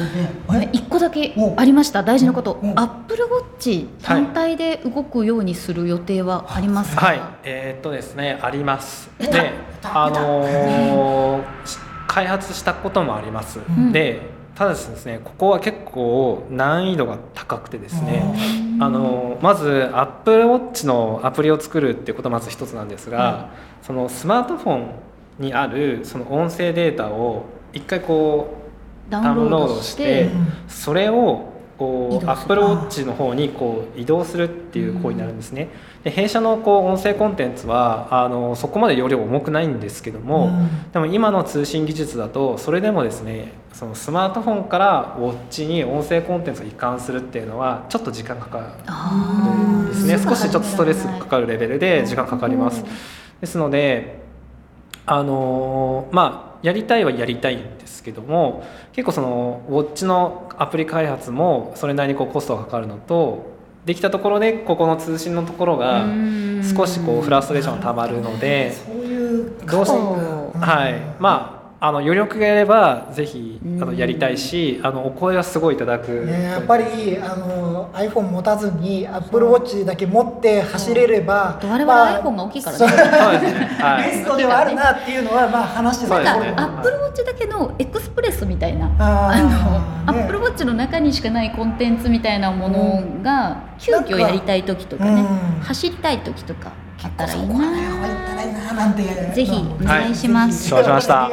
[0.59, 0.65] で。
[0.65, 1.55] え一個だけお。
[1.57, 2.03] ありました。
[2.03, 2.59] 大事なこと。
[2.61, 7.21] おアップルウォッチ単体で動くようにする予定はありますか、はい。
[7.43, 9.09] えーっとですねあります。
[9.19, 11.77] でたあのーし
[12.07, 13.91] 開発したこともあります、ん。
[13.91, 14.21] で
[14.55, 23.51] ただですねここは結構難易度が高くてですねあのまず Apple Watch のアプリを作るっていうことがまず一つなんですが、
[23.83, 24.91] そのスマートフォン
[25.39, 28.57] にあるその音声データを一回こ
[29.07, 30.47] うダウンロードしてうん。
[30.67, 32.53] それをこう移動する。
[32.55, 35.69] Apple Watch の方にこう移動するっていう行為になるんですね。
[36.03, 40.91] で弊社のこう音声コンテンツはあのそこまで容量重くないんですけども、うん。
[40.91, 50.19] でも今の通信技術だとそれでもですねそのスマートフォンからウォッチに音声コンテンツを移管するっていうのはちょっと時間かかるんですね。
[50.19, 52.83] 少しちょっとストレスかかるレベルで時間かかります。
[53.39, 54.19] ですので
[55.11, 63.45] あのーまあやりたいはやりたいんですけども結構そのウォッチのアプリ開発もそれなりにこうコストがかかるのと
[63.85, 66.49] できたところでここの通信のところがうん。
[66.61, 70.95] 少しこうフラストレーションがたまるのでそういうどうしてもはい。
[71.17, 73.79] まああの余力があればぜひあうん。
[73.79, 82.79] のやりたいしあのお声はすごいいただく、ね、やっぱりあの iPhone 持たずに AppleWatch だけ持って走れれば、我々 iPhone が大きいからね。
[82.79, 82.89] そう。
[82.89, 83.65] そうですね。
[83.79, 84.11] はい。
[84.11, 86.51] ベストではあるなっていうのはまあ話してそうですね。
[86.51, 89.37] なんかアップルウォッチだけのエクスプレスみたいなあー。
[89.37, 90.21] あのね。
[90.21, 95.61] アップルウォッチの中にしかないコンテンツみたいなものが急遽やりたい時とかねうん。
[95.61, 96.71] 走りたい時とか
[97.03, 97.55] あったらいいな。
[97.55, 100.63] 行ったらいいななんてぜひお願いします。
[100.63, 100.69] ぜひ。
[100.69, 101.29] 承知しました。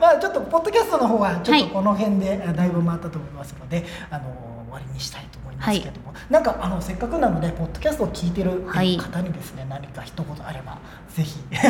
[0.00, 4.24] まあちょっとポッドキャストの方はちょっはいとこの辺でだいぶ回ったと思いますので、あの
[4.70, 10.78] 終わりにしたいと思いますけども、なんかあのせっかくなのでポッドキャストを聞いてるはい方にですね、何か一言あれば
[11.14, 11.38] ぜひ。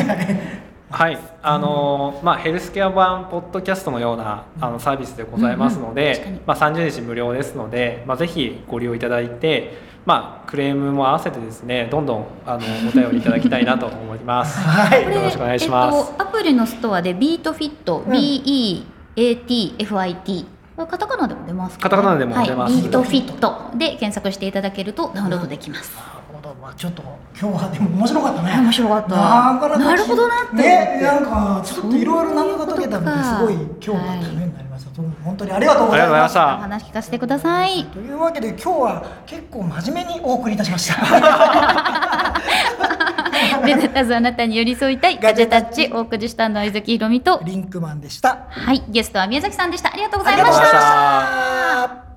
[0.91, 5.95] はい、あのまあヘルスケア版ポッドキャストのようなあのサービスでございますのうんうん。
[5.95, 6.35] 確かに。
[6.35, 14.59] で、まあ30日無料ですので、まあぜひご利用いただいて、まあクレームも合わせてですね、どんどんあのお便りいただきたいなと思います。
[14.67, 15.03] はい。
[15.03, 15.97] よろしくお願いします。
[15.97, 18.13] えっと、アプリのストアでビートフィット、うん。
[19.15, 20.45] BEATFIT
[20.77, 22.73] カタカナでも出ますか、カタカナでも出ます。
[22.73, 27.03] はい、ビートフィットで検索していただけるとダウンロードできます、なるほど、まあ、ちょっと
[27.39, 28.51] 今日はでも面白かったね。
[28.57, 29.09] 面白かった。
[29.09, 29.15] な
[29.59, 34.91] かなかなるほどなってねなんかちょっといろいろ謎が解けたのですごい今日はためになりました、
[35.23, 36.55] 本当にありがとうございました。
[36.57, 37.85] お話聞かせてください。
[37.85, 42.41] というわけで今日は結構真面目にお送りいたしました。
[43.63, 45.19] 目立たずあなたに寄り添いたい。
[45.19, 47.39] ガジェタッチお送りしたのは伊崎ひろみと。
[47.43, 48.45] リンクマンでした。
[48.49, 48.81] はい。
[48.89, 49.89] ゲストは宮崎さんでした。
[49.93, 52.10] ありがとうごあざいました